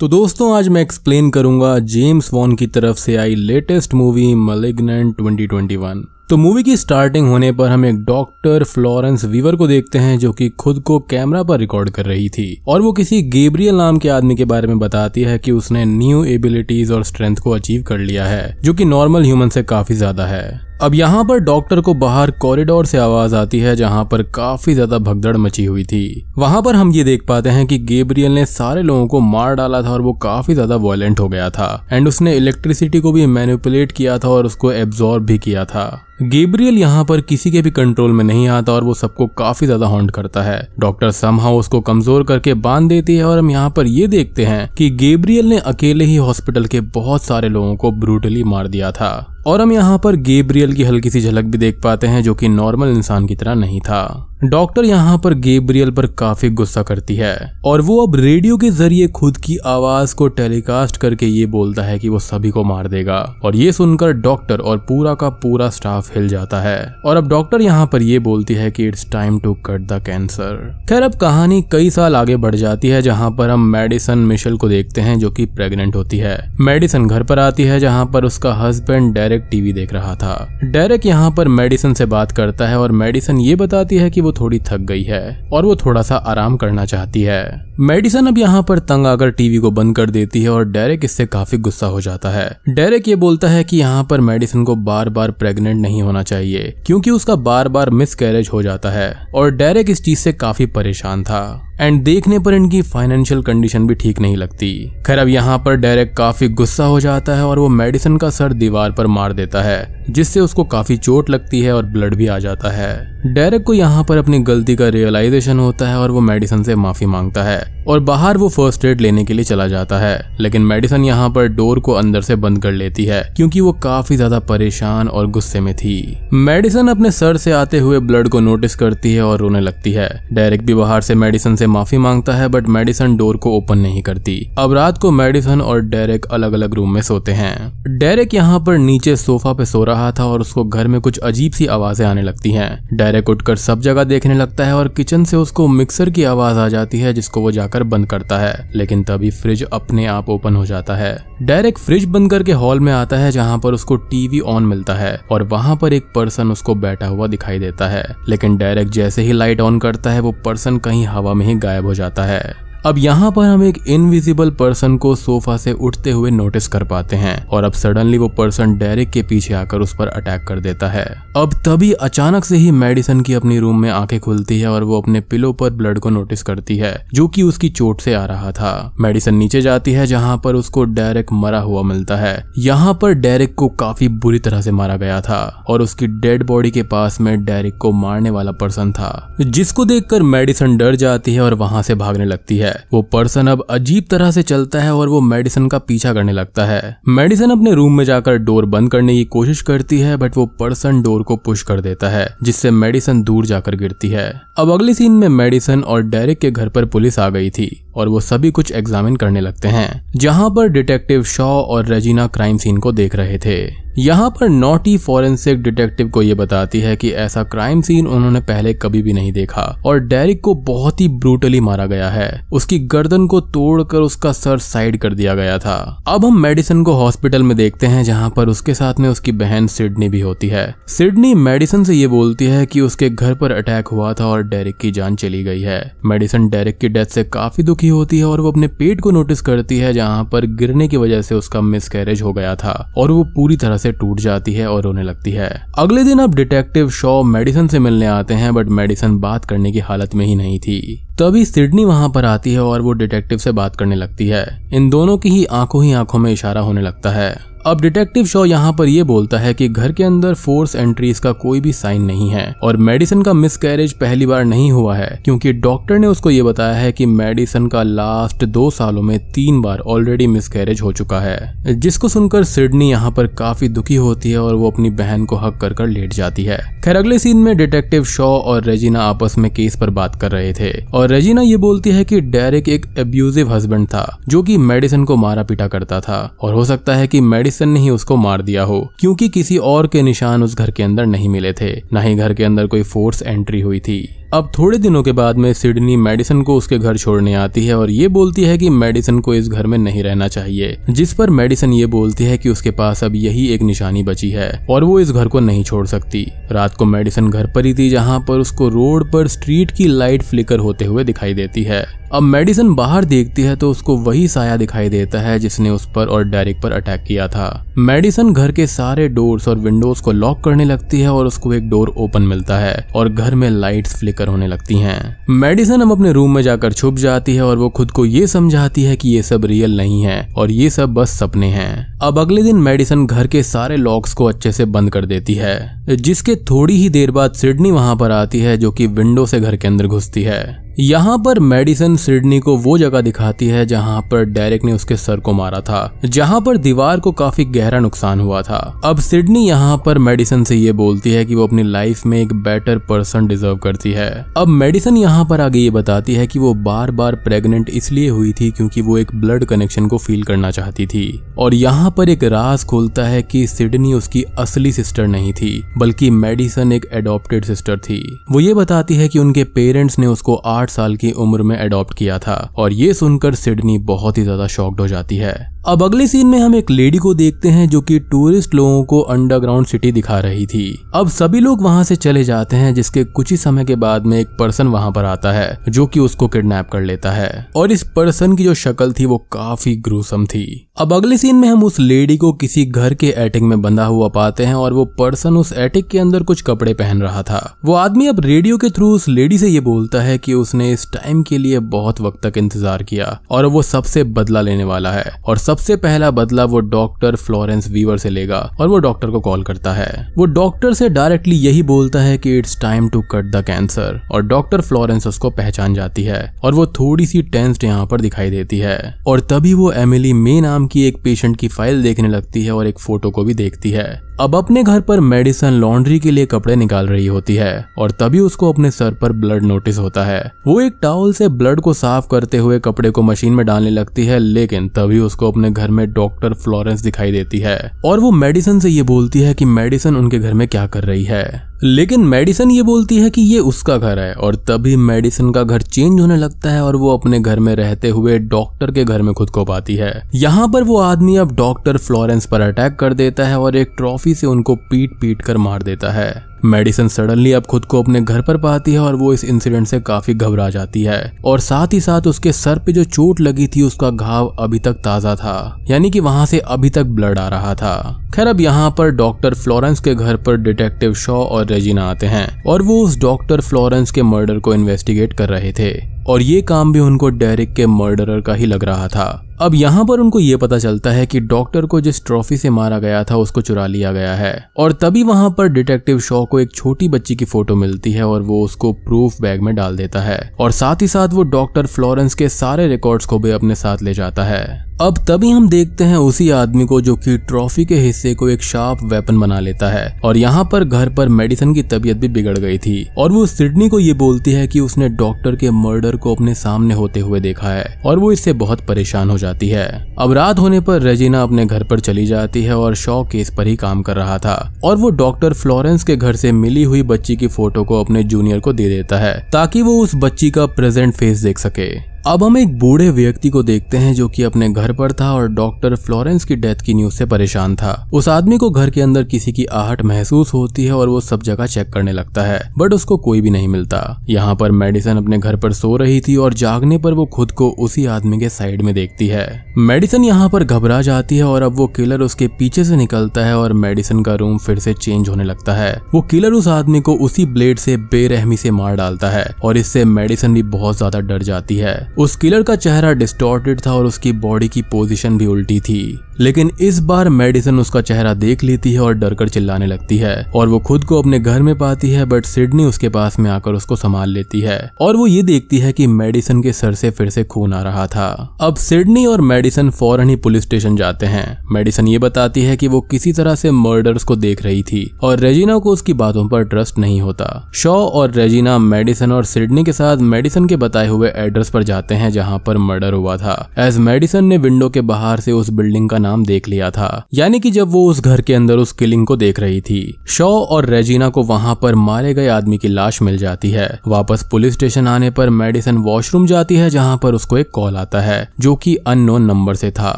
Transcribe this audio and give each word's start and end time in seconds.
तो 0.00 0.08
दोस्तों, 0.08 0.50
आज 0.56 0.68
मैं 0.68 0.80
एक्सप्लेन 0.82 1.30
करूँगा 1.30 1.78
जेम्स 1.78 2.32
वॉन 2.32 2.54
की 2.56 2.66
तरफ़ 2.66 2.96
से 2.96 3.14
आई 3.16 3.34
लेटेस्ट 3.34 3.94
मूवी 3.94 4.34
मलिग्नेंट 4.34 5.20
2021 5.20 6.02
तो 6.30 6.36
मूवी 6.36 6.62
की 6.62 6.76
स्टार्टिंग 6.76 7.28
होने 7.28 7.50
पर 7.52 7.68
हम 7.68 7.84
एक 7.84 8.02
डॉक्टर 8.04 8.64
फ्लोरेंस 8.64 9.24
वीवर 9.24 9.56
को 9.56 9.66
देखते 9.66 9.98
हैं, 9.98 10.18
जो 10.18 10.32
कि 10.32 10.48
खुद 10.50 10.82
को 10.82 10.98
कैमरा 11.00 11.42
पर 11.42 11.58
रिकॉर्ड 11.58 11.90
कर 11.90 12.06
रही 12.06 12.28
थी। 12.28 12.62
और 12.68 12.82
वो 12.82 12.92
किसी 12.92 13.22
गेब्रियल 13.30 13.74
नाम 13.74 13.98
के 13.98 14.08
आदमी 14.08 14.36
के 14.36 14.44
बारे 14.44 14.68
में 14.68 14.78
बताती 14.78 15.22
है 15.22 15.38
कि 15.38 15.52
उसने 15.52 15.84
न्यू 15.84 16.24
एबिलिटीज 16.24 16.90
और 16.90 17.04
स्ट्रेंथ 17.04 17.36
को 17.36 17.50
अचीव 17.50 17.82
कर 17.82 17.98
लिया 17.98 18.24
है, 18.24 18.56
जो 18.62 18.74
कि 18.74 18.84
नॉर्मल 18.84 19.24
ह्यूमन 19.24 19.48
से 19.48 19.62
काफ़ी 19.64 19.94
ज़्यादा 19.94 20.26
है। 20.26 20.60
अब 20.82 20.94
यहाँ 20.94 21.22
पर 21.24 21.38
डॉक्टर 21.38 21.80
को 21.80 21.92
बाहर 21.94 22.30
कॉरिडोर 22.30 22.86
से 22.86 22.98
आवाज़ 22.98 23.34
आती 23.34 23.58
है 23.58 23.74
जहाँ 23.76 24.04
पर 24.04 24.22
काफ़ी 24.34 24.72
ज़्यादा 24.74 24.98
भगदड़ 24.98 25.36
मची 25.36 25.64
हुई 25.64 25.84
थी। 25.84 26.24
वहाँ 26.38 26.60
पर 26.62 26.74
हम 26.74 26.90
ये 26.92 27.04
देख 27.04 27.24
पाते 27.26 27.50
हैं 27.50 27.66
कि 27.66 27.78
गेब्रियल 27.80 28.32
ने 28.32 28.44
सारे 28.46 28.82
लोगों 28.82 29.06
को 29.06 29.20
मार 29.20 29.54
डाला 29.54 29.80
था 29.82 29.90
और 29.90 30.00
वो 30.00 30.12
काफ़ी 30.22 30.54
ज़्यादा 30.54 30.76
वायलेंट 30.76 31.20
हो 31.20 31.28
गया 31.28 31.48
था। 31.50 31.86
एंड 31.92 32.08
उसने 32.08 32.34
इलेक्ट्रिसिटी 32.36 33.00
को 33.00 33.12
भी 33.12 33.24
मैनिपुलेट 33.26 33.92
किया 33.92 34.18
था 34.18 34.28
और 34.28 34.46
उसको 34.46 34.72
एब्जॉर्ब 34.72 35.24
भी 35.26 35.38
किया 35.38 35.64
था। 35.64 35.84
गेब्रियल 36.22 36.78
यहाँ 36.78 37.04
पर 37.04 37.20
किसी 37.20 37.50
के 37.50 37.62
भी 37.62 37.70
कंट्रोल 37.70 38.12
में 38.12 38.24
नहीं 38.24 38.46
आता 38.48 38.72
और 38.72 38.84
वो 38.84 38.94
सबको 38.94 39.26
काफ़ी 39.38 39.66
ज़्यादा 39.66 39.86
हॉन्ट 39.86 40.10
करता 40.10 40.42
है। 40.42 40.68
डॉक्टर 40.78 41.10
समहा 41.12 41.50
उसको 41.52 41.80
कमज़ोर 41.80 42.24
करके 42.24 42.54
बाँध 42.66 42.88
देती 42.88 43.16
है 43.16 43.24
और 43.24 43.38
हम 43.38 43.50
यहाँ 43.50 43.70
पर 43.70 43.86
ये 43.86 44.06
देखते 44.08 44.44
हैं 44.44 44.68
कि 44.74 44.90
गेब्रियल 44.96 45.46
ने 45.46 45.58
अकेले 45.64 46.04
ही 46.04 46.16
हॉस्पिटल 46.16 46.66
के 46.66 46.80
बहुत 46.92 47.22
सारे 47.22 47.48
लोगों 47.48 47.74
को 47.76 47.90
ब्रूटली 47.92 48.44
मार 48.44 48.68
दिया 48.68 48.92
था। 48.92 49.10
और 49.46 49.60
हम 49.60 49.72
यहाँ 49.72 49.98
पर 49.98 50.16
गेब्रियल 50.16 50.72
की 50.72 50.84
हल्की 50.84 51.10
सी 51.10 51.20
झलक 51.20 51.44
भी 51.44 51.58
देख 51.58 51.80
पाते 51.84 52.06
हैं, 52.06 52.22
जो 52.22 52.34
कि 52.34 52.48
नॉर्मल 52.48 52.88
इंसान 52.88 53.26
की 53.26 53.36
तरह 53.36 53.54
नहीं 53.54 53.80
था। 53.80 54.32
डॉक्टर 54.44 54.84
यहाँ 54.84 55.16
पर 55.18 55.34
गेब्रियल 55.34 55.90
पर 55.90 56.06
काफ़ी 56.12 56.48
गुस्सा 56.50 56.82
करती 56.82 57.14
है 57.16 57.36
और 57.66 57.80
वो 57.80 57.96
अब 58.06 58.16
रेडियो 58.16 58.56
के 58.56 58.70
ज़रिए 58.70 59.06
खुद 59.08 59.36
की 59.36 59.56
आवाज़ 59.66 60.14
को 60.14 60.26
टेलीकास्ट 60.30 60.96
करके 60.96 61.26
ये 61.26 61.46
बोलता 61.46 61.82
है 61.82 61.98
कि 61.98 62.08
वो 62.08 62.18
सभी 62.18 62.50
को 62.50 62.64
मार 62.64 62.88
देगा। 62.88 63.16
और 63.44 63.56
ये 63.56 63.70
सुनकर 63.72 64.12
डॉक्टर 64.12 64.60
और 64.60 64.78
पूरा 64.78 65.14
का 65.14 65.28
पूरा 65.42 65.68
स्टाफ 65.68 66.14
हिल 66.14 66.28
जाता 66.28 66.60
है। 66.60 66.94
और 67.06 67.16
अब 67.16 67.28
डॉक्टर 67.28 67.62
यहाँ 67.62 67.86
पर 67.86 68.02
ये 68.02 68.18
बोलती 68.18 68.54
है 68.54 68.70
कि 68.70 68.86
it's 68.88 69.10
time 69.12 69.38
to 69.40 69.54
cut 69.66 69.86
the 69.92 70.02
cancer 70.06 70.84
खैर, 70.88 71.02
अब 71.02 71.14
कहानी 71.14 71.62
कई 71.72 71.90
साल 71.90 72.16
आगे 72.16 72.36
बढ़ 72.36 72.54
जाती 72.54 72.88
है 72.88 73.00
जहाँ 73.02 73.30
पर 73.30 73.50
हम 73.50 73.66
मेडिसन 73.68 74.18
मिशेल 74.18 74.56
को 74.56 74.68
देखते 74.68 75.00
हैं 75.00 75.18
जो 75.18 75.30
की 75.30 75.46
प्रेगनेंट 75.46 75.96
होती 75.96 76.18
है। 76.18 76.36
मेडिसन 76.60 77.06
घर 77.06 77.22
पर 77.22 77.38
आती 77.38 77.62
है 77.62 77.80
जहाँ 77.80 78.04
पर 78.06 78.24
उसका 78.24 78.54
हस्बैंड 78.56 79.14
डायरेक्ट 79.14 79.50
टीवी 79.50 79.72
देख 79.72 79.92
रहा 79.92 80.14
था। 80.14 80.36
डायरेक्ट 80.64 81.06
यहाँ 81.06 81.30
पर 81.30 81.48
मेडिसन 81.48 81.94
से 81.94 82.06
बात 82.08 82.32
करता 82.32 82.68
है 82.68 82.78
और 82.78 82.92
मेडिसन 82.94 83.40
ये 83.40 83.56
बताती 83.56 83.96
है 83.96 84.10
कि 84.10 84.24
वो 84.26 84.32
थोड़ी 84.32 84.58
थक 84.66 84.86
गई 84.88 85.02
है 85.04 85.24
और 85.52 85.64
वो 85.64 85.76
थोड़ा 85.76 86.02
सा 86.02 86.16
आराम 86.26 86.56
करना 86.56 86.84
चाहती 86.84 87.22
है। 87.22 87.44
मेडिसन 87.80 88.26
अब 88.26 88.38
यहाँ 88.38 88.62
पर 88.62 88.78
तंग 88.80 89.06
आकर 89.06 89.30
टीवी 89.32 89.58
को 89.58 89.70
बंद 89.70 89.96
कर 89.96 90.10
देती 90.10 90.42
है 90.42 90.50
और 90.50 90.64
डेरेक 90.66 91.04
इससे 91.04 91.26
काफ़ी 91.28 91.58
गुस्सा 91.58 91.86
हो 91.86 92.00
जाता 92.00 92.30
है। 92.30 92.48
डेरेक 92.68 93.08
ये 93.08 93.16
बोलता 93.16 93.48
है 93.48 93.64
कि 93.64 93.76
यहाँ 93.76 94.04
पर 94.04 94.20
मेडिसन 94.22 94.64
को 94.64 94.76
बार 94.76 95.08
बार 95.08 95.30
प्रेग्नेंट 95.32 95.80
नहीं 95.82 96.02
होना 96.02 96.22
चाहिए, 96.22 96.74
क्योंकि 96.86 97.10
उसका 97.10 97.34
बार 97.36 97.68
बार 97.68 97.90
मिस 97.92 98.14
हो 98.52 98.62
जाता 98.62 98.90
है 98.90 99.14
और 99.34 99.50
डेरेक 99.50 99.90
इस 99.90 100.04
चीज़ 100.04 100.18
से 100.18 100.32
काफ़ी 100.32 100.66
परेशान 100.68 101.22
था। 101.24 101.65
एंड 101.80 102.02
देखने 102.04 102.38
पर 102.38 102.54
इनकी 102.54 102.80
फाइनेंशियल 102.82 103.40
कंडीशन 103.42 103.86
भी 103.86 103.94
ठीक 103.94 104.20
नहीं 104.20 104.36
लगती। 104.36 104.68
खैर, 105.06 105.18
अब 105.18 105.28
यहाँ 105.28 105.58
पर 105.58 105.74
डायरेक्ट 105.76 106.16
काफ़ी 106.16 106.48
गुस्सा 106.50 106.84
हो 106.84 107.00
जाता 107.00 107.34
है 107.36 107.44
और 107.44 107.58
वो 107.58 107.68
मेडिसन 107.70 108.16
का 108.16 108.30
सर 108.30 108.52
दीवार 108.54 108.92
पर 108.92 109.06
मार 109.08 109.32
देता 109.32 109.62
है, 109.62 110.04
जिससे 110.10 110.40
उसको 110.40 110.64
काफ़ी 110.66 110.96
चोट 110.98 111.30
लगती 111.30 111.60
है 111.60 111.72
और 111.72 111.86
ब्लड 111.86 112.14
भी 112.14 112.26
आ 112.26 112.38
जाता 112.38 112.70
है। 112.70 113.14
डेरेक 113.26 113.62
को 113.62 113.74
यहाँ 113.74 114.02
पर 114.04 114.16
अपनी 114.16 114.38
गलती 114.40 114.74
का 114.76 114.88
रियलाइजेशन 114.88 115.58
होता 115.58 115.88
है 115.88 115.98
और 115.98 116.10
वो 116.10 116.20
मेडिसन 116.20 116.62
से 116.62 116.74
माफ़ी 116.76 117.06
माँगता 117.06 117.42
है 117.42 117.60
और 117.86 118.00
बाहर 118.00 118.36
वो 118.38 118.48
फ़र्स्ट 118.48 118.84
एड 118.84 119.00
लेने 119.00 119.24
के 119.24 119.34
लिए 119.34 119.44
चला 119.44 119.66
जाता 119.68 119.98
है। 119.98 120.18
लेकिन 120.40 120.62
मेडिसन 120.62 121.04
यहाँ 121.04 121.28
पर 121.30 121.48
डोर 121.48 121.80
को 121.80 121.92
अंदर 121.92 122.20
से 122.20 122.36
बंद 122.36 122.62
कर 122.62 122.72
लेती 122.72 123.04
है, 123.04 123.22
क्योंकि 123.36 123.60
वो 123.60 123.72
काफ़ी 123.74 124.16
ज़्यादा 124.16 124.38
परेशान 124.40 125.08
और 125.08 125.26
गुस्से 125.28 125.60
में 125.60 125.74
थी। 125.74 126.18
मेडिसन 126.34 126.88
अपने 126.88 127.10
सर 127.10 127.36
से 127.36 127.52
आते 127.52 127.78
हुए 127.78 127.98
ब्लड 128.00 128.28
को 128.28 128.40
नोटिस 128.40 128.74
करती 128.74 129.14
है 129.14 129.22
और 129.22 129.38
रोने 129.38 129.60
लगती 129.60 129.92
है। 129.92 130.08
डायरेक्ट 130.32 130.64
भी 130.64 130.74
बाहर 130.74 131.00
से 131.00 131.14
मेडिसन 131.16 131.56
से 131.56 131.65
माफ़ी 131.66 131.98
माँगता 131.98 132.32
है 132.32 132.48
बट 132.48 132.68
मेडिसन 132.68 133.16
डोर 133.16 133.36
को 133.36 133.50
ओपन 133.50 133.78
नहीं 133.78 134.02
करती। 134.02 134.50
अब 134.58 134.72
रात 134.72 134.98
को 134.98 135.10
मेडिसन 135.10 135.60
और 135.60 135.80
डेरेक 135.80 136.26
अलग 136.26 136.52
अलग 136.52 136.74
रूम 136.74 136.94
में 136.94 137.02
सोते 137.02 137.32
हैं। 137.32 137.82
डेरेक 137.98 138.34
यहाँ 138.34 138.60
पर 138.60 138.78
नीचे 138.78 139.16
सोफा 139.16 139.52
पे 139.52 139.64
सो 139.64 139.84
रहा 139.84 140.12
था 140.12 140.24
और 140.24 140.40
उसको 140.40 140.64
घर 140.64 140.88
में 140.88 141.00
कुछ 141.00 141.18
अजीब 141.18 141.52
सी 141.52 141.66
आवाज़ें 141.66 142.06
आने 142.06 142.22
लगती 142.22 142.50
हैं। 142.50 142.88
डेरेक 142.92 143.28
उठकर 143.28 143.56
सब 143.56 143.80
जगह 143.80 144.04
देखने 144.04 144.34
लगता 144.34 144.64
है 144.64 144.76
और 144.76 144.88
किचन 144.88 145.24
से 145.24 145.36
उसको 145.36 145.68
मिक्सर 145.68 146.10
की 146.10 146.24
आवाज़ 146.24 146.58
आ 146.58 146.68
जाती 146.68 147.00
है, 147.00 147.12
जिसको 147.12 147.40
वो 147.40 147.50
जाकर 147.50 147.82
बंद 147.82 148.06
करता 148.06 148.38
है। 148.38 148.70
लेकिन 148.74 149.02
तभी 149.02 149.30
फ्रिज 149.30 149.62
अपने 149.62 150.06
आप 150.06 150.28
ओपन 150.28 150.56
हो 150.56 150.66
जाता 150.66 150.94
है। 150.94 151.24
डायरेक्ट 151.42 151.78
फ्रिज 151.78 152.04
बंद 152.04 152.30
करके 152.30 152.52
हॉल 152.52 152.80
में 152.80 152.92
आता 152.92 153.16
है, 153.16 153.30
जहाँ 153.30 153.58
पर 153.58 153.72
उसको 153.72 153.96
टीवी 153.96 154.40
ऑन 154.40 154.62
मिलता 154.62 154.94
है 154.94 155.20
और 155.30 155.42
वहाँ 155.42 155.76
पर 155.76 155.92
एक 155.92 156.02
पर्सन 156.14 156.50
उसको 156.50 156.74
बैठा 156.74 157.06
हुआ 157.06 157.26
दिखाई 157.26 157.58
देता 157.58 157.88
है। 157.88 158.04
लेकिन 158.28 158.56
डायरेक्ट 158.56 158.92
जैसे 158.92 159.22
ही 159.22 159.32
लाइट 159.32 159.60
ऑन 159.60 159.78
करता 159.78 160.10
है, 160.10 160.20
वो 160.20 160.32
पर्सन 160.32 160.78
कहीं 160.78 161.06
हवा 161.06 161.34
में 161.34 161.46
ही 161.46 161.54
गायब 161.58 161.84
हो 161.86 161.94
जाता 161.94 162.24
है। 162.24 162.65
अब 162.86 162.98
यहाँ 162.98 163.30
पर 163.32 163.44
हम 163.44 163.62
एक 163.62 163.78
इनविजिबल 163.86 164.50
पर्सन 164.50 164.96
को 164.96 165.14
सोफा 165.14 165.56
से 165.56 165.72
उठते 165.72 166.10
हुए 166.10 166.30
नोटिस 166.30 166.66
कर 166.68 166.84
पाते 166.84 167.16
हैं, 167.16 167.46
और 167.46 167.64
अब 167.64 167.72
सडनली 167.72 168.18
वो 168.18 168.28
पर्सन 168.28 168.76
डेरिक 168.78 169.10
के 169.10 169.22
पीछे 169.22 169.54
आकर 169.54 169.78
उस 169.78 169.94
पर 169.96 170.08
अटैक 170.08 170.44
कर 170.48 170.60
देता 170.60 170.88
है। 170.88 171.04
अब 171.36 171.54
तभी 171.54 171.92
अचानक 171.92 172.44
से 172.44 172.56
ही 172.56 172.70
मेडिसन 172.70 173.20
की 173.20 173.34
अपनी 173.34 173.58
रूम 173.58 173.80
में 173.80 173.90
आँखें 173.90 174.20
खुलती 174.20 174.60
है, 174.60 174.68
और 174.68 174.84
वो 174.84 175.00
अपने 175.00 175.20
पिलो 175.20 175.52
पर 175.52 175.70
ब्लड 175.70 175.98
को 175.98 176.10
नोटिस 176.10 176.42
करती 176.42 176.76
है, 176.76 177.06
जो 177.14 177.28
कि 177.28 177.42
उसकी 177.42 177.68
चोट 177.68 178.00
से 178.00 178.14
आ 178.14 178.24
रहा 178.24 178.52
था। 178.52 178.94
मेडिसन 179.00 179.34
नीचे 179.34 179.60
जाती 179.60 179.92
है, 179.92 180.06
जहाँ 180.06 180.40
पर 180.44 180.54
उसको 180.54 180.84
डायरेक्ट 180.84 181.32
मरा 181.32 181.60
हुआ 181.60 181.82
मिलता 181.82 182.16
है। 182.16 182.44
यहाँ 182.58 182.94
पर 182.94 183.12
डेरिक 183.12 183.54
को 183.54 183.68
काफ़ी 183.68 184.08
बुरी 184.08 184.38
तरह 184.38 184.60
से 184.60 184.70
मारा 184.70 184.96
गया 184.96 185.20
था, 185.20 185.64
और 185.68 185.82
उसकी 185.82 186.06
डेड 186.06 186.46
बॉडी 186.46 186.70
के 186.70 186.82
पास 186.82 187.20
में 187.20 187.44
डेरिक 187.44 187.78
को 187.78 187.92
मारने 187.92 188.30
वाला 188.30 188.52
पर्सन 188.52 188.92
था, 188.92 189.36
जिसको 189.40 189.84
देखकर 189.84 190.22
मेडिसन 190.22 190.76
डर 190.76 190.94
जाती 190.94 191.34
है 191.34 191.40
और 191.40 191.54
वहाँ 191.54 191.82
से 191.82 191.94
भागने 191.94 192.24
लगती 192.24 192.58
है। 192.58 192.75
वो 192.92 193.02
पर्सन 193.02 193.46
अब 193.46 193.66
अजीब 193.70 194.04
तरह 194.10 194.30
से 194.30 194.42
चलता 194.42 194.80
है 194.80 194.94
और 194.94 195.08
वो 195.08 195.20
मेडिसन 195.20 195.68
का 195.68 195.78
पीछा 195.78 196.12
करने 196.12 196.32
लगता 196.32 196.64
है। 196.64 196.96
मेडिसन 197.08 197.50
अपने 197.50 197.72
रूम 197.72 197.96
में 197.96 198.04
जाकर 198.04 198.36
डोर 198.36 198.66
बंद 198.66 198.90
करने 198.90 199.14
की 199.14 199.24
कोशिश 199.24 199.62
करती 199.62 200.00
है, 200.00 200.16
बट 200.16 200.36
वो 200.36 200.46
पर्सन 200.46 201.02
डोर 201.02 201.22
को 201.22 201.36
पुश 201.36 201.62
कर 201.62 201.80
देता 201.80 202.08
है, 202.08 202.36
जिससे 202.42 202.70
मेडिसन 202.70 203.22
दूर 203.22 203.46
जाकर 203.46 203.74
गिरती 203.74 204.08
है। 204.08 204.40
अब 204.58 204.70
अगले 204.70 204.94
सीन 204.94 205.12
में 205.12 205.28
मेडिसन 205.28 205.80
और 205.80 206.02
डेरिक 206.02 206.38
के 206.38 206.50
घर 206.50 206.68
पर 206.68 206.84
पुलिस 206.84 207.18
आ 207.18 207.28
गई 207.28 207.50
थी। 207.50 207.85
और 207.96 208.08
वो 208.08 208.20
सभी 208.20 208.50
कुछ 208.50 208.72
एग्जामिन 208.72 209.16
करने 209.16 209.40
लगते 209.40 209.68
हैं। 209.68 210.12
जहाँ 210.16 210.50
पर 210.50 210.68
डिटेक्टिव 210.68 211.22
शॉ 211.24 211.48
और 211.48 211.86
रेजिना 211.86 212.26
क्राइम 212.26 212.56
सीन 212.56 212.76
को 212.76 212.92
देख 212.92 213.16
रहे 213.16 213.38
थे। 213.38 213.86
यहाँ 213.98 214.30
पर 214.30 214.48
नोटी 214.48 214.96
फॉरेंसिक 214.96 215.62
डिटेक्टिव 215.62 216.08
को 216.08 216.22
ये 216.22 216.34
बताती 216.34 216.80
है 216.80 216.96
कि 216.96 217.10
ऐसा 217.10 217.42
क्राइम 217.42 217.80
सीन 217.82 218.06
उन्होंने 218.06 218.40
पहले 218.40 218.74
कभी 218.74 219.02
भी 219.02 219.12
नहीं 219.12 219.32
देखा 219.32 219.62
और 219.86 220.00
डेरिक 220.00 220.40
को 220.40 220.54
बहुत 220.54 221.00
ही 221.00 221.08
ब्रूटली 221.08 221.60
मारा 221.60 221.86
गया 221.86 222.08
है। 222.10 222.46
उसकी 222.52 222.78
गर्दन 222.78 223.26
को 223.26 223.40
तोड़कर 223.40 223.98
उसका 223.98 224.32
सर 224.32 224.58
साइड 224.58 224.98
कर 224.98 225.14
दिया 225.14 225.34
गया 225.34 225.58
था। 225.58 226.04
अब 226.08 226.24
हम 226.24 226.38
मेडिसन 226.38 226.82
को 226.82 226.92
हॉस्पिटल 226.92 227.42
में 227.42 227.56
देखते 227.56 227.86
हैं, 227.86 228.04
जहाँ 228.04 228.30
पर 228.30 228.48
उसके 228.48 228.74
साथ 228.74 228.94
में 229.00 229.08
उसकी 229.08 229.32
बहन 229.32 229.66
सिडनी 229.66 230.08
भी 230.08 230.20
होती 230.20 230.48
है। 230.48 230.74
सिडनी 230.88 231.34
मेडिसन 231.34 231.84
से 231.84 231.94
ये 231.94 232.06
बोलती 232.06 232.44
है 232.44 232.66
कि 232.66 232.80
उसके 232.80 233.10
घर 233.10 233.34
पर 233.34 233.52
अटैक 233.52 233.88
हुआ 233.88 234.12
था 234.12 234.26
और 234.26 234.42
डेरिक 234.42 234.76
की 234.76 234.90
जान 234.90 235.16
चली 235.16 235.42
गई 235.44 235.60
है। 235.60 235.92
मेडिसन 236.04 236.48
डेरिक 236.48 236.78
की 236.78 236.88
डेथ 236.88 237.06
से 237.06 237.24
काफ़ी 237.24 237.64
दुखी 237.64 237.85
होती 237.88 238.18
है 238.18 238.24
और 238.24 238.40
वो 238.40 238.50
अपने 238.50 238.66
पेट 238.68 239.00
को 239.00 239.10
नोटिस 239.10 239.40
करती 239.40 239.78
है 239.78 239.92
जहाँ 239.92 240.24
पर 240.24 240.46
गिरने 240.46 240.88
की 240.88 240.96
वजह 240.96 241.22
से 241.22 241.34
उसका 241.34 241.60
मिस 241.60 241.88
हो 242.22 242.32
गया 242.32 242.54
था 242.54 242.92
और 242.96 243.10
वो 243.10 243.24
पूरी 243.24 243.56
तरह 243.56 243.76
से 243.76 243.92
टूट 243.92 244.20
जाती 244.20 244.52
है 244.52 244.70
और 244.70 244.82
रोने 244.82 245.02
लगती 245.02 245.30
है। 245.30 245.66
अगले 245.78 246.04
दिन 246.04 246.18
अब 246.18 246.34
डिटेक्टिव 246.34 246.90
शॉ 246.90 247.22
मेडिसन 247.22 247.66
से 247.66 247.78
मिलने 247.78 248.06
आते 248.06 248.34
हैं 248.34 248.54
बट 248.54 248.68
मेडिसन 248.68 249.18
बात 249.18 249.44
करने 249.44 249.72
की 249.72 249.78
हालत 249.78 250.14
में 250.14 250.26
ही 250.26 250.34
नहीं 250.34 250.58
थी। 250.58 251.02
तभी 251.18 251.44
सिडनी 251.44 251.84
वहाँ 251.84 252.08
पर 252.08 252.24
आती 252.24 252.52
है 252.52 252.60
और 252.60 252.80
वो 252.80 252.92
डिटेक्टिव 252.92 253.38
से 253.38 253.52
बात 253.52 253.76
करने 253.76 253.94
लगती 253.94 254.26
है। 254.26 254.68
इन 254.72 254.90
दोनों 254.90 255.18
की 255.18 255.28
ही 255.28 255.44
आँखों 255.44 255.84
ही 255.84 255.92
आँखों 255.92 256.18
में 256.18 256.32
इशारा 256.32 256.60
होने 256.60 256.80
लगता 256.80 257.10
है। 257.10 257.55
अब 257.66 257.80
डिटेक्टिव 257.80 258.26
शो 258.26 258.44
यहाँ 258.44 258.72
पर 258.72 258.88
यह 258.88 259.04
बोलता 259.04 259.38
है 259.38 259.52
कि 259.54 259.68
घर 259.68 259.92
के 259.92 260.02
अंदर 260.04 260.34
फोर्स 260.34 260.74
एंट्रीज 260.76 261.18
का 261.18 261.30
कोई 261.34 261.60
भी 261.60 261.72
साइन 261.72 262.02
नहीं 262.02 262.28
है 262.30 262.44
और 262.62 262.76
मेडिसन 262.76 263.22
का 263.22 263.32
मिस 263.32 263.56
पहली 263.56 264.26
बार 264.26 264.44
नहीं 264.44 264.70
हुआ 264.72 264.96
है, 264.96 265.08
क्योंकि 265.24 265.52
डॉक्टर 265.52 265.98
ने 265.98 266.06
उसको 266.06 266.30
ये 266.30 266.42
बताया 266.42 266.74
है 266.74 266.92
कि 266.92 267.06
मेडिसन 267.06 267.66
का 267.66 267.82
लास्ट 267.82 268.44
दो 268.44 268.68
सालों 268.70 269.02
में 269.02 269.18
तीन 269.32 269.60
बार 269.62 269.78
ऑलरेडी 269.78 270.26
मिस 270.26 270.50
हो 270.82 270.92
चुका 270.92 271.20
है, 271.20 271.80
जिसको 271.80 272.08
सुनकर 272.08 272.44
सिडनी 272.44 272.90
यहाँ 272.90 273.10
पर 273.10 273.26
काफ़ी 273.34 273.68
दुखी 273.68 273.94
होती 273.94 274.30
है 274.30 274.38
और 274.38 274.54
वो 274.54 274.70
अपनी 274.70 274.90
बहन 274.92 275.24
को 275.24 275.36
हक 275.36 275.58
कर 275.60 275.72
कर 275.72 275.86
लेट 275.86 276.12
जाती 276.12 276.44
है। 276.44 276.58
खैर, 276.84 276.96
अगले 276.96 277.18
सीन 277.18 277.36
में 277.36 277.56
डिटेक्टिव 277.56 278.04
शॉ 278.04 278.28
और 278.28 278.62
रेजिना 278.64 279.02
आपस 279.02 279.34
में 279.38 279.50
केस 279.54 279.76
पर 279.76 279.90
बात 279.90 280.20
कर 280.20 280.32
रहे 280.32 280.52
थे, 280.52 280.72
और 280.84 281.08
रेजिना 281.08 281.42
ये 281.42 281.56
बोलती 281.56 281.90
है 281.90 282.04
कि 282.04 282.20
डेरिक 282.20 282.68
एक 282.68 282.86
एब्यूजिव 282.98 283.52
हस्बैंड 283.54 283.88
था, 283.88 284.06
जो 284.28 284.42
कि 284.42 284.58
मेडिसन 284.58 285.04
को 285.04 285.16
मारा 285.16 285.42
पीटा 285.42 285.68
करता 285.68 286.00
था, 286.00 286.36
और 286.40 286.54
हो 286.54 286.64
सकता 286.64 286.94
है 286.94 287.06
कि 287.06 287.20
मेडिसन 287.20 287.54
मेडिसन 287.56 287.72
ने 287.72 287.80
ही 287.80 287.90
उसको 287.90 288.16
मार 288.16 288.42
दिया 288.42 288.62
हो, 288.62 288.80
क्योंकि 289.00 289.28
किसी 289.28 289.56
और 289.56 289.86
के 289.86 290.02
निशान 290.02 290.42
उस 290.42 290.56
घर 290.56 290.70
के 290.70 290.82
अंदर 290.82 291.06
नहीं 291.06 291.28
मिले 291.28 291.52
थे। 291.52 291.72
न 291.92 292.02
ही 292.02 292.14
घर 292.14 292.34
के 292.34 292.44
अंदर 292.44 292.66
कोई 292.66 292.82
फोर्स 292.82 293.22
एंट्री 293.22 293.60
हुई 293.60 293.80
थी। 293.80 294.25
अब 294.36 294.50
थोड़े 294.58 294.78
दिनों 294.78 295.02
के 295.02 295.12
बाद 295.12 295.36
में 295.36 295.52
सिडनी 295.52 295.94
मेडिसन 295.96 296.42
को 296.42 296.56
उसके 296.56 296.78
घर 296.78 296.96
छोड़ने 296.96 297.34
आती 297.34 297.64
है 297.66 297.74
और 297.74 297.90
ये 297.90 298.08
बोलती 298.08 298.42
है 298.44 298.58
कि 298.58 298.68
मेडिसन 298.70 299.20
को 299.20 299.34
इस 299.34 299.48
घर 299.48 299.66
में 299.66 299.78
नहीं 299.78 300.02
रहना 300.02 300.28
चाहिए, 300.28 300.76
जिस 300.90 301.14
पर 301.14 301.30
मेडिसन 301.30 301.72
ये 301.72 301.86
बोलती 301.86 302.24
है 302.24 302.36
कि 302.38 302.48
उसके 302.48 302.70
पास 302.72 303.04
अब 303.04 303.14
यही 303.16 303.46
एक 303.48 303.62
निशानी 303.62 304.02
बची 304.02 304.30
है 304.30 304.50
और 304.70 304.84
वो 304.84 305.00
इस 305.00 305.12
घर 305.12 305.28
को 305.28 305.40
नहीं 305.40 305.64
छोड़ 305.64 305.86
सकती। 305.86 306.26
रात 306.52 306.74
को 306.74 306.84
मेडिसन 306.84 307.30
घर 307.30 307.46
पर 307.46 307.66
ही 307.66 307.74
थी, 307.74 307.90
जहाँ 307.90 308.24
पर 308.28 308.38
उसको 308.38 308.68
रोड 308.68 309.12
पर 309.12 309.28
स्ट्रीट 309.28 309.70
की 309.70 309.86
लाइट 309.86 310.22
फ्लिकर 310.22 310.58
होते 310.58 310.84
हुए 310.84 311.04
दिखाई 311.04 311.34
देती 311.34 311.62
है। 311.62 311.84
अब 312.12 312.22
मेडिसन 312.22 312.74
बाहर 312.74 313.04
देखती 313.04 313.42
है 313.42 313.54
तो 313.56 313.70
उसको 313.70 313.96
वही 313.98 314.26
साया 314.28 314.56
दिखाई 314.56 314.88
देता 314.88 315.20
है 315.20 315.38
जिसने 315.38 315.70
उस 315.70 315.88
पर 315.94 316.06
और 316.06 316.24
डेरिक 316.24 316.60
पर 316.62 316.72
अटैक 316.72 317.02
किया 317.02 317.26
था। 317.28 317.64
मेडिसन 317.78 318.32
घर 318.32 318.52
के 318.52 318.66
सारे 318.66 319.08
डोर्स 319.08 319.48
और 319.48 319.56
विंडोज़ 319.58 320.02
को 320.02 320.12
लॉक 320.12 320.42
करने 320.44 320.64
लगती 320.64 321.00
है 321.00 321.08
और 321.08 321.26
उसको 321.26 321.52
एक 321.54 321.68
डोर 321.70 321.88
ओपन 321.96 322.22
मिलता 322.24 322.58
है 322.58 322.76
और 322.96 323.08
घर 323.08 323.34
में 323.34 323.48
लाइट्स 323.50 323.96
फ्लिकर 323.96 324.25
होने 324.28 324.46
लगती 324.46 324.74
हैं। 324.74 325.24
मेडिसन 325.30 325.80
अब 325.80 325.92
अपने 325.92 326.12
रूम 326.12 326.34
में 326.34 326.42
जाकर 326.42 326.72
छुप 326.72 326.96
जाती 326.96 327.34
है 327.34 327.42
और 327.42 327.58
वो 327.58 327.68
खुद 327.68 327.90
को 327.90 328.04
ये 328.04 328.26
समझाती 328.26 328.82
है 328.82 328.96
कि 328.96 329.08
ये 329.08 329.22
सब 329.22 329.44
रियल 329.44 329.76
नहीं 329.76 330.02
है 330.02 330.20
और 330.36 330.50
ये 330.50 330.70
सब 330.70 330.94
बस 330.94 331.18
सपने 331.18 331.46
हैं। 331.46 331.98
अब 332.02 332.18
अगले 332.18 332.42
दिन 332.42 332.56
मेडिसन 332.56 333.06
घर 333.06 333.26
के 333.26 333.42
सारे 333.42 333.76
लॉक्स 333.76 334.14
को 334.14 334.24
अच्छे 334.24 334.52
से 334.52 334.64
बंद 334.66 334.90
कर 334.90 335.06
देती 335.06 335.34
है, 335.34 335.84
जिसके 335.88 336.34
थोड़ी 336.50 336.76
ही 336.76 336.88
देर 336.88 337.10
बाद 337.10 337.32
सिडनी 337.32 337.70
वहाँ 337.70 337.96
पर 337.96 338.10
आती 338.10 338.40
है 338.40 338.56
जो 338.56 338.70
कि 338.72 338.86
विंडो 338.88 339.26
से 339.26 339.40
घर 339.40 339.56
के 339.56 339.68
अंदर 339.68 339.86
घुसती 339.86 340.22
है। 340.22 340.65
यहाँ 340.78 341.16
पर 341.18 341.38
मेडिसन 341.40 341.94
सिडनी 341.96 342.38
को 342.38 342.56
वो 342.56 342.76
जगह 342.78 343.00
दिखाती 343.00 343.46
है 343.46 343.64
जहाँ 343.66 344.00
पर 344.10 344.24
डेरिक 344.24 344.64
ने 344.64 344.72
उसके 344.72 344.96
सर 344.96 345.20
को 345.20 345.32
मारा 345.32 345.60
था, 345.60 346.00
जहाँ 346.04 346.40
पर 346.40 346.56
दीवार 346.56 347.00
को 347.00 347.12
काफ़ी 347.12 347.44
गहरा 347.44 347.78
नुकसान 347.80 348.20
हुआ 348.20 348.42
था। 348.42 348.58
अब 348.84 348.98
सिडनी 349.00 349.46
यहाँ 349.46 349.76
पर 349.86 349.98
मेडिसन 349.98 350.42
से 350.44 350.56
ये 350.56 350.72
बोलती 350.72 351.10
है 351.10 351.24
कि 351.24 351.34
वो 351.34 351.46
अपनी 351.46 351.62
लाइफ 351.62 352.04
में 352.06 352.18
एक 352.18 352.32
बेटर 352.34 352.78
पर्सन 352.78 353.26
डिजर्व 353.26 353.56
करती 353.56 353.92
है। 353.92 354.10
अब 354.36 354.48
मेडिसन 354.48 354.96
यहाँ 354.96 355.24
पर 355.24 355.40
आगे 355.40 355.58
ये 355.58 355.70
बताती 355.70 356.14
है 356.14 356.26
कि 356.26 356.38
वो 356.38 356.52
बार 356.66 356.90
बार 356.90 357.14
प्रेग्नेंट 357.24 357.70
इसलिए 357.70 358.08
हुई 358.08 358.32
थी 358.32 358.50
क्योंकि 358.50 358.80
वो 358.80 358.98
एक 358.98 359.14
ब्लड 359.14 359.44
कनेक्शन 359.44 359.86
को 359.86 359.98
फील 359.98 360.22
करना 360.22 360.50
चाहती 360.50 360.86
थी। 360.86 361.22
और 361.38 361.54
यहाँ 361.54 361.90
पर 361.90 362.08
एक 362.08 362.24
राज 362.26 362.64
खोलता 362.64 363.06
है 363.06 363.22
कि 363.22 363.46
सिडनी 363.46 363.94
उसकी 363.94 364.24
असली 364.38 364.72
सिस्टर 364.72 365.06
नहीं 365.06 365.32
थी, 365.32 365.62
बल्कि 365.78 366.10
मेडिसन 366.12 366.72
एक 366.72 366.86
एडॉप्टेड 366.92 367.44
सिस्टर 367.44 367.78
थी। 367.78 368.02
वो 368.30 368.40
ये 368.40 368.54
बताती 368.54 368.94
है 368.94 369.08
कि 369.08 369.18
उनके 369.18 369.44
पेरेंट्स 369.46 369.98
ने 369.98 370.06
उसको 370.06 370.34
आठ 370.36 370.64
आठ 370.66 370.70
साल 370.70 370.96
की 370.96 371.10
उम्र 371.12 371.42
में 371.42 371.56
अडॉप्ट 371.56 371.94
किया 371.94 372.18
था। 372.18 372.34
और 372.56 372.72
ये 372.72 372.94
सुनकर 372.94 373.34
सिडनी 373.34 373.78
बहुत 373.78 374.18
ही 374.18 374.22
ज़्यादा 374.22 374.46
शॉक्ड 374.46 374.80
हो 374.80 374.88
जाती 374.88 375.16
है। 375.16 375.34
अब 375.68 375.82
अगले 375.82 376.06
सीन 376.06 376.26
में 376.26 376.38
हम 376.38 376.54
एक 376.54 376.70
लेडी 376.70 376.98
को 376.98 377.12
देखते 377.14 377.48
हैं 377.48 377.68
जो 377.68 377.80
कि 377.80 377.98
टूरिस्ट 378.00 378.54
लोगों 378.54 378.82
को 378.84 379.00
अंडरग्राउंड 379.00 379.66
सिटी 379.66 379.90
दिखा 379.92 380.18
रही 380.20 380.44
थी। 380.46 380.78
अब 380.94 381.08
सभी 381.08 381.40
लोग 381.40 381.62
वहाँ 381.62 381.82
से 381.84 381.96
चले 381.96 382.22
जाते 382.24 382.56
हैं, 382.56 382.74
जिसके 382.74 383.02
कुछ 383.04 383.30
ही 383.30 383.36
समय 383.36 383.64
के 383.64 383.76
बाद 383.76 384.06
में 384.06 384.18
एक 384.18 384.36
पर्सन 384.38 384.66
वहाँ 384.66 384.92
पर 384.92 385.04
आता 385.04 385.32
है, 385.32 385.58
जो 385.68 385.86
कि 385.86 386.00
उसको 386.00 386.28
किडनैप 386.28 386.68
कर 386.72 386.80
लेता 386.80 387.10
है। 387.10 387.46
और 387.56 387.72
इस 387.72 387.82
पर्सन 387.96 388.36
की 388.36 388.44
जो 388.44 388.54
शक्ल 388.54 388.92
थी, 388.92 389.04
वो 389.04 389.18
काफ़ी 389.32 389.74
ग्रूसम 389.78 390.26
थी। 390.26 390.46
अब 390.78 390.92
अगले 390.92 391.16
सीन 391.16 391.36
में 391.36 391.48
हम 391.48 391.64
उस 391.64 391.80
लेडी 391.80 392.16
को 392.16 392.32
किसी 392.32 392.64
घर 392.64 392.94
के 392.94 393.12
एटिक 393.16 393.42
में 393.42 393.60
बंधा 393.62 393.84
हुआ 393.84 394.08
पाते 394.08 394.44
हैं, 394.44 394.54
और 394.54 394.72
वो 394.72 394.84
पर्सन 394.98 395.36
उस 395.36 395.52
एटिक 395.52 395.88
के 395.88 395.98
अंदर 395.98 396.22
कुछ 396.22 396.42
कपड़े 396.42 396.74
पहन 396.74 397.02
रहा 397.02 397.22
था। 397.22 397.42
वो 397.64 397.74
आदमी 397.74 398.06
अब 398.06 398.20
रेडियो 398.20 398.58
के 398.58 398.70
थ्रू 398.70 398.92
उस 398.92 399.08
लेडी 399.08 399.38
से 399.38 399.48
ये 399.48 399.60
बोलता 399.62 400.02
है 400.02 400.16
कि 400.18 400.34
उसने 400.34 400.70
इस 400.72 400.86
टाइम 400.92 401.22
के 401.22 401.38
लिए 401.38 401.58
बहुत 401.74 402.00
वक्त 402.00 402.26
तक 402.26 402.38
इंतज़ार 402.38 402.82
किया, 402.82 403.18
और 403.30 403.46
वो 403.46 403.62
सबसे 403.64 404.04
बदला 404.04 404.40
लेने 404.40 404.64
वाला 404.64 404.92
है। 404.92 405.14
और 405.26 405.38
सब 405.38 405.54
सबसे 405.56 405.76
पहला 405.76 406.10
बदला 406.10 406.44
वो 406.44 406.58
डॉक्टर 406.60 407.16
फ्लोरेंस 407.16 407.68
वीवर 407.70 407.98
से 407.98 408.10
लेगा 408.10 408.38
और 408.60 408.68
वो 408.68 408.78
डॉक्टर 408.78 409.10
को 409.10 409.20
कॉल 409.20 409.42
करता 409.42 409.72
है। 409.72 410.06
वो 410.18 410.24
डॉक्टर 410.26 410.74
से 410.74 410.88
डायरेक्टली 410.88 411.36
यही 411.36 411.62
बोलता 411.62 412.00
है 412.00 412.18
कि 412.18 412.36
it's 412.38 412.60
time 412.60 412.88
to 412.88 413.00
cut 413.02 413.30
the 413.30 413.42
cancer 413.46 414.00
और 414.12 414.22
डॉक्टर 414.22 414.60
फ्लोरेंस 414.60 415.06
उसको 415.06 415.30
पहचान 415.30 415.74
जाती 415.74 416.04
है 416.04 416.20
और 416.44 416.54
वो 416.54 416.66
थोड़ी 416.78 417.06
सी 417.06 417.22
टेंस्ड 417.22 417.64
यहाँ 417.64 417.86
पर 417.86 418.00
दिखाई 418.00 418.30
देती 418.30 418.58
है 418.58 418.78
और 419.06 419.20
तभी 419.20 419.54
वो 419.54 419.72
एमिली 419.72 420.12
मे 420.12 420.40
नाम 420.40 420.66
की 420.66 420.86
एक 420.88 421.02
पेशेंट 421.04 421.36
की 421.36 421.48
फ़ाइल 421.48 421.82
देखने 421.82 422.08
लगती 422.08 422.44
है 422.44 422.52
और 422.52 422.66
एक 422.66 422.78
फ़ोटो 422.78 423.10
को 423.10 423.24
भी 423.24 423.34
देखती 423.34 423.70
है। 423.70 424.05
अब 424.20 424.34
अपने 424.36 424.62
घर 424.62 424.80
पर 424.80 425.00
मेडिसन 425.00 425.52
लॉन्ड्री 425.52 425.98
के 426.00 426.10
लिए 426.10 426.26
कपड़े 426.26 426.56
निकाल 426.56 426.86
रही 426.86 427.06
होती 427.06 427.34
है 427.34 427.68
और 427.78 427.90
तभी 427.90 428.20
उसको 428.20 428.52
अपने 428.52 428.70
सर 428.70 428.94
पर 428.94 429.12
ब्लड 429.12 429.42
नोटिस 429.42 429.78
होता 429.78 430.04
है। 430.04 430.32
वो 430.46 430.60
एक 430.60 430.76
टावल 430.82 431.12
से 431.12 431.28
ब्लड 431.28 431.60
को 431.60 431.72
साफ़ 431.72 432.06
करते 432.10 432.38
हुए 432.38 432.58
कपड़े 432.58 432.90
को 432.90 433.02
मशीन 433.02 433.32
में 433.32 433.46
डालने 433.46 433.70
लगती 433.70 434.06
है, 434.06 434.18
लेकिन 434.18 434.68
तभी 434.68 434.98
उसको 434.98 435.30
अपने 435.32 435.50
घर 435.50 435.70
में 435.70 435.92
डॉक्टर 435.92 436.34
फ्लोरेंस 436.34 436.80
दिखाई 436.80 437.12
देती 437.12 437.38
है। 437.38 437.72
और 437.84 438.00
वो 438.00 438.10
मेडिसन 438.10 438.58
से 438.58 438.68
ये 438.68 438.82
बोलती 438.82 439.20
है 439.20 439.34
कि 439.34 439.44
मेडिसन 439.44 439.96
उनके 439.96 440.18
घर 440.18 440.34
में 440.34 440.48
क्या 440.48 440.66
कर 440.66 440.84
रही 440.84 441.04
है। 441.04 441.55
लेकिन 441.66 442.00
मेडिसन 442.00 442.50
ये 442.50 442.62
बोलती 442.62 442.96
है 442.96 443.10
कि 443.10 443.22
ये 443.22 443.38
उसका 443.38 443.76
घर 443.76 443.98
है 443.98 444.12
और 444.14 444.34
तभी 444.34 444.76
मेडिसन 444.76 445.32
का 445.32 445.42
घर 445.42 445.62
चेंज 445.62 446.00
होने 446.00 446.16
लगता 446.16 446.50
है 446.50 446.64
और 446.64 446.76
वो 446.76 446.96
अपने 446.96 447.20
घर 447.20 447.38
में 447.38 447.54
रहते 447.56 447.88
हुए 447.88 448.18
डॉक्टर 448.18 448.70
के 448.70 448.84
घर 448.84 449.02
में 449.02 449.14
खुद 449.14 449.30
को 449.30 449.44
पाती 449.44 449.76
है। 449.76 450.02
यहाँ 450.14 450.48
पर 450.48 450.62
वो 450.62 450.78
आदमी 450.78 451.16
अब 451.16 451.32
डॉक्टर 451.36 451.76
फ्लोरेंस 451.76 452.26
पर 452.26 452.40
अटैक 452.40 452.76
कर 452.76 452.94
देता 452.94 453.26
है 453.26 453.40
और 453.40 453.56
एक 453.56 453.74
ट्रॉफी 453.76 454.14
से 454.14 454.26
उनको 454.26 454.54
पीट 454.54 455.00
पीट 455.00 455.22
कर 455.22 455.36
मार 455.36 455.62
देता 455.62 455.90
है। 455.90 456.35
मेडिसन 456.44 456.88
सडनली 456.88 457.32
अब 457.32 457.46
खुद 457.46 457.64
को 457.64 457.82
अपने 457.82 458.00
घर 458.00 458.20
पर 458.22 458.36
पाती 458.36 458.72
है 458.72 458.78
और 458.78 458.94
वो 458.94 459.12
इस 459.12 459.24
इंसिडेंट 459.24 459.66
से 459.66 459.80
काफ़ी 459.80 460.14
घबरा 460.14 460.48
जाती 460.50 460.82
है। 460.82 461.12
और 461.24 461.40
साथ 461.40 461.72
ही 461.72 461.80
साथ 461.80 462.06
उसके 462.06 462.32
सर 462.32 462.58
पे 462.58 462.72
जो 462.72 462.84
चोट 462.84 463.20
लगी 463.20 463.46
थी, 463.46 463.62
उसका 463.62 463.90
घाव 463.90 464.26
अभी 464.38 464.58
तक 464.58 464.80
ताज़ा 464.84 465.14
था। 465.14 465.64
यानी 465.70 465.90
कि 465.90 466.00
वहाँ 466.00 466.26
से 466.26 466.38
अभी 466.38 466.70
तक 466.70 466.84
ब्लड 466.84 467.18
आ 467.18 467.28
रहा 467.28 467.54
था। 467.54 468.02
खैर, 468.14 468.26
अब 468.26 468.40
यहाँ 468.40 468.70
पर 468.70 468.90
डॉक्टर 468.90 469.34
फ्लोरेंस 469.34 469.80
के 469.80 469.94
घर 469.94 470.16
पर 470.16 470.36
डिटेक्टिव 470.36 470.94
शॉ 470.94 471.16
और 471.16 471.46
रेजिना 471.46 471.90
आते 471.90 472.06
हैं 472.06 472.42
और 472.44 472.62
वो 472.62 472.80
उस 472.84 473.00
डॉक्टर 473.00 473.40
फ्लोरेंस 473.40 473.90
के 473.90 474.02
मर्डर 474.02 474.38
को 474.38 474.54
इन्वेस्टिगेट 474.54 475.12
कर 475.12 475.28
रहे 475.28 475.52
थे। 475.52 475.95
और 476.06 476.22
ये 476.22 476.42
काम 476.42 476.72
भी 476.72 476.80
उनको 476.80 477.08
डेरिक 477.08 477.54
के 477.54 477.66
मर्डरर 477.66 478.20
का 478.20 478.34
ही 478.34 478.46
लग 478.46 478.64
रहा 478.64 478.88
था। 478.88 479.36
अब 479.40 479.54
यहाँ 479.54 479.84
पर 479.84 480.00
उनको 480.00 480.20
ये 480.20 480.36
पता 480.36 480.58
चलता 480.58 480.90
है 480.90 481.06
कि 481.06 481.20
डॉक्टर 481.20 481.66
को 481.66 481.80
जिस 481.80 482.06
ट्रॉफी 482.06 482.36
से 482.36 482.50
मारा 482.50 482.78
गया 482.78 483.04
था, 483.04 483.16
उसको 483.16 483.40
चुरा 483.40 483.66
लिया 483.66 483.92
गया 483.92 484.14
है। 484.14 484.48
और 484.56 484.72
तभी 484.72 485.02
वहाँ 485.02 485.34
पर 485.38 485.48
डिटेक्टिव 485.48 485.98
शॉ 485.98 486.24
को 486.24 486.40
एक 486.40 486.54
छोटी 486.54 486.88
बच्ची 486.88 487.16
की 487.16 487.24
फ़ोटो 487.24 487.54
मिलती 487.54 487.92
है 487.92 488.04
और 488.04 488.22
वो 488.22 488.44
उसको 488.44 488.72
प्रूफ 488.72 489.20
बैग 489.20 489.40
में 489.40 489.54
डाल 489.54 489.76
देता 489.76 490.00
है। 490.00 490.34
और 490.40 490.50
साथ 490.50 490.76
ही 490.82 490.88
साथ 490.88 491.08
वो 491.08 491.22
डॉक्टर 491.22 491.66
फ्लोरेंस 491.66 492.14
के 492.14 492.28
सारे 492.28 492.68
रिकॉर्ड्स 492.68 493.06
को 493.06 493.18
भी 493.18 493.30
अपने 493.30 493.54
साथ 493.54 493.82
ले 493.82 493.94
जाता 493.94 494.24
है। 494.24 494.65
अब 494.82 494.98
तभी 495.08 495.30
हम 495.30 495.48
देखते 495.48 495.84
हैं 495.84 495.96
उसी 495.96 496.28
आदमी 496.30 496.64
को 496.64 496.80
जो 496.80 496.94
कि 496.96 497.16
ट्रॉफी 497.18 497.64
के 497.64 497.74
हिस्से 497.74 498.14
को 498.14 498.28
एक 498.28 498.42
शार्प 498.42 498.78
वेपन 498.82 499.20
बना 499.20 499.38
लेता 499.40 499.68
है। 499.68 500.00
और 500.04 500.16
यहाँ 500.16 500.44
पर 500.52 500.64
घर 500.64 500.88
पर 500.88 501.08
मेडिसन 501.08 501.54
की 501.54 501.62
तबीयत 501.62 501.96
भी 501.96 502.08
बिगड़ 502.08 502.36
गई 502.38 502.58
थी। 502.58 502.88
और 502.98 503.12
वो 503.12 503.24
सिडनी 503.26 503.68
को 503.68 503.78
ये 503.78 503.92
बोलती 503.92 504.32
है 504.32 504.46
कि 504.46 504.60
उसने 504.60 504.88
डॉक्टर 504.88 505.36
के 505.36 505.50
मर्डर 505.50 505.96
को 505.96 506.14
अपने 506.14 506.34
सामने 506.34 506.74
होते 506.74 507.00
हुए 507.00 507.20
देखा 507.20 507.48
है 507.48 507.80
और 507.86 507.98
वो 507.98 508.12
इससे 508.12 508.32
बहुत 508.32 508.60
परेशान 508.60 509.10
हो 509.10 509.18
जाती 509.18 509.48
है। 509.48 509.94
अब 509.98 510.12
रात 510.12 510.38
होने 510.38 510.60
पर 510.60 510.82
रेजिना 510.82 511.22
अपने 511.22 511.46
घर 511.46 511.64
पर 511.64 511.80
चली 511.80 512.06
जाती 512.06 512.42
है 512.42 512.58
और 512.58 512.74
शॉ 512.74 513.02
केस 513.04 513.34
पर 513.36 513.46
ही 513.46 513.56
काम 513.56 513.82
कर 513.82 513.96
रहा 513.96 514.18
था। 514.18 514.54
और 514.64 514.76
वो 514.76 514.90
डॉक्टर 514.90 515.32
फ्लोरेंस 515.32 515.84
के 515.84 515.96
घर 515.96 516.16
से 516.16 516.32
मिली 516.32 516.62
हुई 516.62 516.82
बच्ची 516.82 517.16
की 517.16 517.26
फ़ोटो 517.28 517.64
को 517.64 517.80
अपने 517.80 518.04
जूनियर 518.04 518.40
को 518.40 518.52
दे 518.52 518.68
देता 518.68 518.98
है, 518.98 519.18
ताकि 519.32 519.62
वो 519.62 519.78
उस 519.78 519.92
बच्ची 519.94 520.30
का 520.30 520.46
प्रेजेंट 520.46 520.94
फेस 520.94 521.18
देख 521.18 521.38
सके। 521.38 521.95
अब 522.06 522.22
हम 522.22 522.36
एक 522.38 522.58
बूढ़े 522.58 522.88
व्यक्ति 522.90 523.28
को 523.30 523.42
देखते 523.42 523.76
हैं 523.76 523.92
जो 523.94 524.06
कि 524.08 524.22
अपने 524.22 524.48
घर 524.48 524.72
पर 524.72 524.92
था 524.92 525.10
और 525.12 525.28
डॉक्टर 525.28 525.74
फ्लोरेंस 525.76 526.24
की 526.24 526.34
डेथ 526.36 526.56
की 526.56 526.74
न्यूज़ 526.74 526.94
से 526.94 527.04
परेशान 527.06 527.54
था। 527.56 527.72
उस 527.92 528.08
आदमी 528.08 528.36
को 528.38 528.50
घर 528.50 528.70
के 528.70 528.80
अंदर 528.80 529.04
किसी 529.04 529.32
की 529.32 529.44
आहट 529.44 529.82
महसूस 529.82 530.32
होती 530.34 530.64
है 530.64 530.72
और 530.72 530.88
वो 530.88 531.00
सब 531.00 531.22
जगह 531.22 531.46
चेक 531.46 531.72
करने 531.72 531.92
लगता 531.92 532.22
है, 532.22 532.38
बट 532.58 532.72
उसको 532.72 532.96
कोई 532.96 533.20
भी 533.20 533.30
नहीं 533.30 533.48
मिलता। 533.48 534.04
यहाँ 534.08 534.34
पर 534.34 534.50
मेडिसन 534.52 534.96
अपने 534.96 535.18
घर 535.18 535.36
पर 535.36 535.52
सो 535.52 535.74
रही 535.76 536.00
थी 536.00 536.14
और 536.16 536.34
जागने 536.34 536.78
पर 536.78 536.92
वो 536.92 537.06
खुद 537.06 537.32
को 537.32 537.48
उसी 537.58 537.86
आदमी 537.86 538.18
के 538.18 538.28
साइड 538.28 538.62
में 538.62 538.72
देखती 538.74 539.08
है। 539.08 539.26
मेडिसन 539.58 540.04
यहाँ 540.04 540.28
पर 540.28 540.44
घबरा 540.44 540.80
जाती 540.82 541.16
है 541.16 541.24
और 541.24 541.42
अब 541.42 541.56
वो 541.56 541.66
किलर 541.76 542.00
उसके 542.00 542.28
पीछे 542.38 542.64
से 542.64 542.76
निकलता 542.76 543.24
है 543.26 543.36
और 543.38 543.52
मेडिसन 543.54 544.02
का 544.02 544.14
रूम 544.14 544.38
फिर 544.38 544.58
से 544.58 544.74
चेंज 544.74 545.08
होने 545.08 545.24
लगता 545.24 545.54
है। 545.54 545.74
वो 545.94 546.02
किलर 546.04 546.32
उस 546.32 546.48
आदमी 546.50 546.80
को 546.80 546.96
उसी 547.00 547.26
ब्लेड 547.26 547.58
से 547.58 547.76
बेरहमी 547.76 548.36
से 548.36 548.50
मार 548.52 548.76
डालता 548.76 549.10
है 549.10 549.26
और 549.44 549.56
इससे 549.56 549.84
मेडिसन 549.86 550.34
भी 550.34 550.42
बहुत 550.48 550.76
ज़्यादा 550.76 551.00
डर 551.00 551.22
जाती 551.24 551.56
है। 551.56 551.76
उस 551.98 552.16
किलर 552.16 552.42
का 552.42 552.54
चेहरा 552.56 552.92
डिस्टॉर्टेड 552.92 553.60
था 553.66 553.72
और 553.74 553.84
उसकी 553.86 554.12
बॉडी 554.12 554.48
की 554.48 554.62
पोजीशन 554.62 555.18
भी 555.18 555.26
उल्टी 555.26 555.60
थी। 555.60 556.00
लेकिन 556.20 556.50
इस 556.60 556.78
बार 556.78 557.08
मेडिसन 557.08 557.58
उसका 557.58 557.80
चेहरा 557.80 558.12
देख 558.14 558.42
लेती 558.44 558.72
है 558.72 558.80
और 558.80 558.94
डरकर 558.94 559.28
चिल्लाने 559.28 559.66
लगती 559.66 559.96
है 559.98 560.14
और 560.34 560.48
वो 560.48 560.58
खुद 560.58 560.84
को 560.84 561.00
अपने 561.02 561.18
घर 561.18 561.42
में 561.42 561.54
पाती 561.58 561.90
है 561.90 562.04
बट 562.04 562.24
सिडनी 562.24 562.64
उसके 562.64 562.88
पास 562.88 563.18
में 563.18 563.30
आकर 563.30 563.52
उसको 563.52 563.76
संभाल 563.76 564.10
लेती 564.10 564.40
है 564.40 564.70
और 564.80 564.96
वो 564.96 565.06
ये 565.06 565.22
देखती 565.22 565.58
है 565.58 565.72
कि 565.72 565.86
मेडिसन 565.86 566.42
के 566.42 566.52
सर 566.52 566.74
से 566.74 566.90
फिर 566.90 567.10
से 567.10 567.24
खून 567.24 567.52
आ 567.52 567.62
रहा 567.62 567.86
था। 567.86 568.36
अब 568.40 568.56
सिडनी 568.56 569.04
और 569.06 569.20
मेडिसन 569.20 569.70
फ़ौरन 569.70 570.08
ही 570.08 570.16
पुलिस 570.16 570.42
स्टेशन 570.42 570.76
जाते 570.76 571.06
हैं। 571.06 571.38
मेडिसन 571.52 571.88
ये 571.88 571.98
बताती 571.98 572.42
है 572.42 572.56
कि 572.56 572.68
वो 572.68 572.80
किसी 572.80 573.12
तरह 573.12 573.34
से 573.34 573.50
मर्डर्स 573.50 574.04
को 574.04 574.16
देख 574.16 574.42
रही 574.42 574.62
थी 574.62 574.90
और 575.02 575.18
रेजिना 575.18 575.58
को 575.58 575.70
उसकी 575.70 575.92
बातों 575.94 576.28
पर 576.28 576.44
ट्रस्ट 576.44 576.78
नहीं 576.78 577.00
होता। 577.00 577.50
शॉ 577.54 577.74
और 577.74 578.10
रेजिना 578.10 578.58
मेडिसन 578.58 579.12
और 579.12 579.24
सिडनी 579.24 579.64
के 579.64 579.72
साथ 579.72 579.96
मेडिसन 579.96 580.46
के 580.46 580.56
बताए 580.56 580.88
हुए 580.88 581.12
एड्रेस 581.16 581.50
पर 581.50 581.62
जाते 581.62 581.85
जाते 581.86 581.94
हैं 581.94 582.10
जहाँ 582.10 582.38
पर 582.46 582.56
मर्डर 582.58 582.92
हुआ 582.92 583.16
था। 583.16 583.34
एज 583.58 583.76
मेडिसन 583.78 584.24
ने 584.24 584.38
विंडो 584.38 584.68
के 584.68 584.80
बाहर 584.82 585.20
से 585.20 585.32
उस 585.32 585.50
बिल्डिंग 585.50 585.88
का 585.90 585.98
नाम 585.98 586.24
देख 586.26 586.48
लिया 586.48 586.70
था, 586.70 587.06
यानी 587.14 587.40
कि 587.40 587.50
जब 587.50 587.68
वो 587.68 587.84
उस 587.90 588.00
घर 588.00 588.20
के 588.20 588.34
अंदर 588.34 588.56
उस 588.56 588.72
किलिंग 588.72 589.06
को 589.06 589.16
देख 589.16 589.40
रही 589.40 589.60
थी। 589.60 589.80
शॉ 590.08 590.28
और 590.28 590.66
रेजिना 590.66 591.08
को 591.08 591.22
वहाँ 591.22 591.58
पर 591.62 591.74
मारे 591.76 592.14
गए 592.14 592.26
आदमी 592.28 592.58
की 592.58 592.68
लाश 592.68 593.00
मिल 593.02 593.18
जाती 593.18 593.50
है। 593.50 593.68
वापस 593.88 594.26
पुलिस 594.30 594.54
स्टेशन 594.54 594.88
आने 594.88 595.10
पर 595.10 595.30
मेडिसन 595.32 595.76
वॉशरूम 595.78 596.26
जाती 596.26 596.56
है, 596.56 596.70
जहाँ 596.70 596.98
पर 597.02 597.14
उसको 597.14 597.38
एक 597.38 597.50
कॉल 597.50 597.76
आता 597.76 598.00
है, 598.00 598.28
जो 598.40 598.54
कि 598.56 598.74
अननोन 598.86 599.22
नंबर 599.24 599.54
से 599.54 599.70
था। 599.70 599.92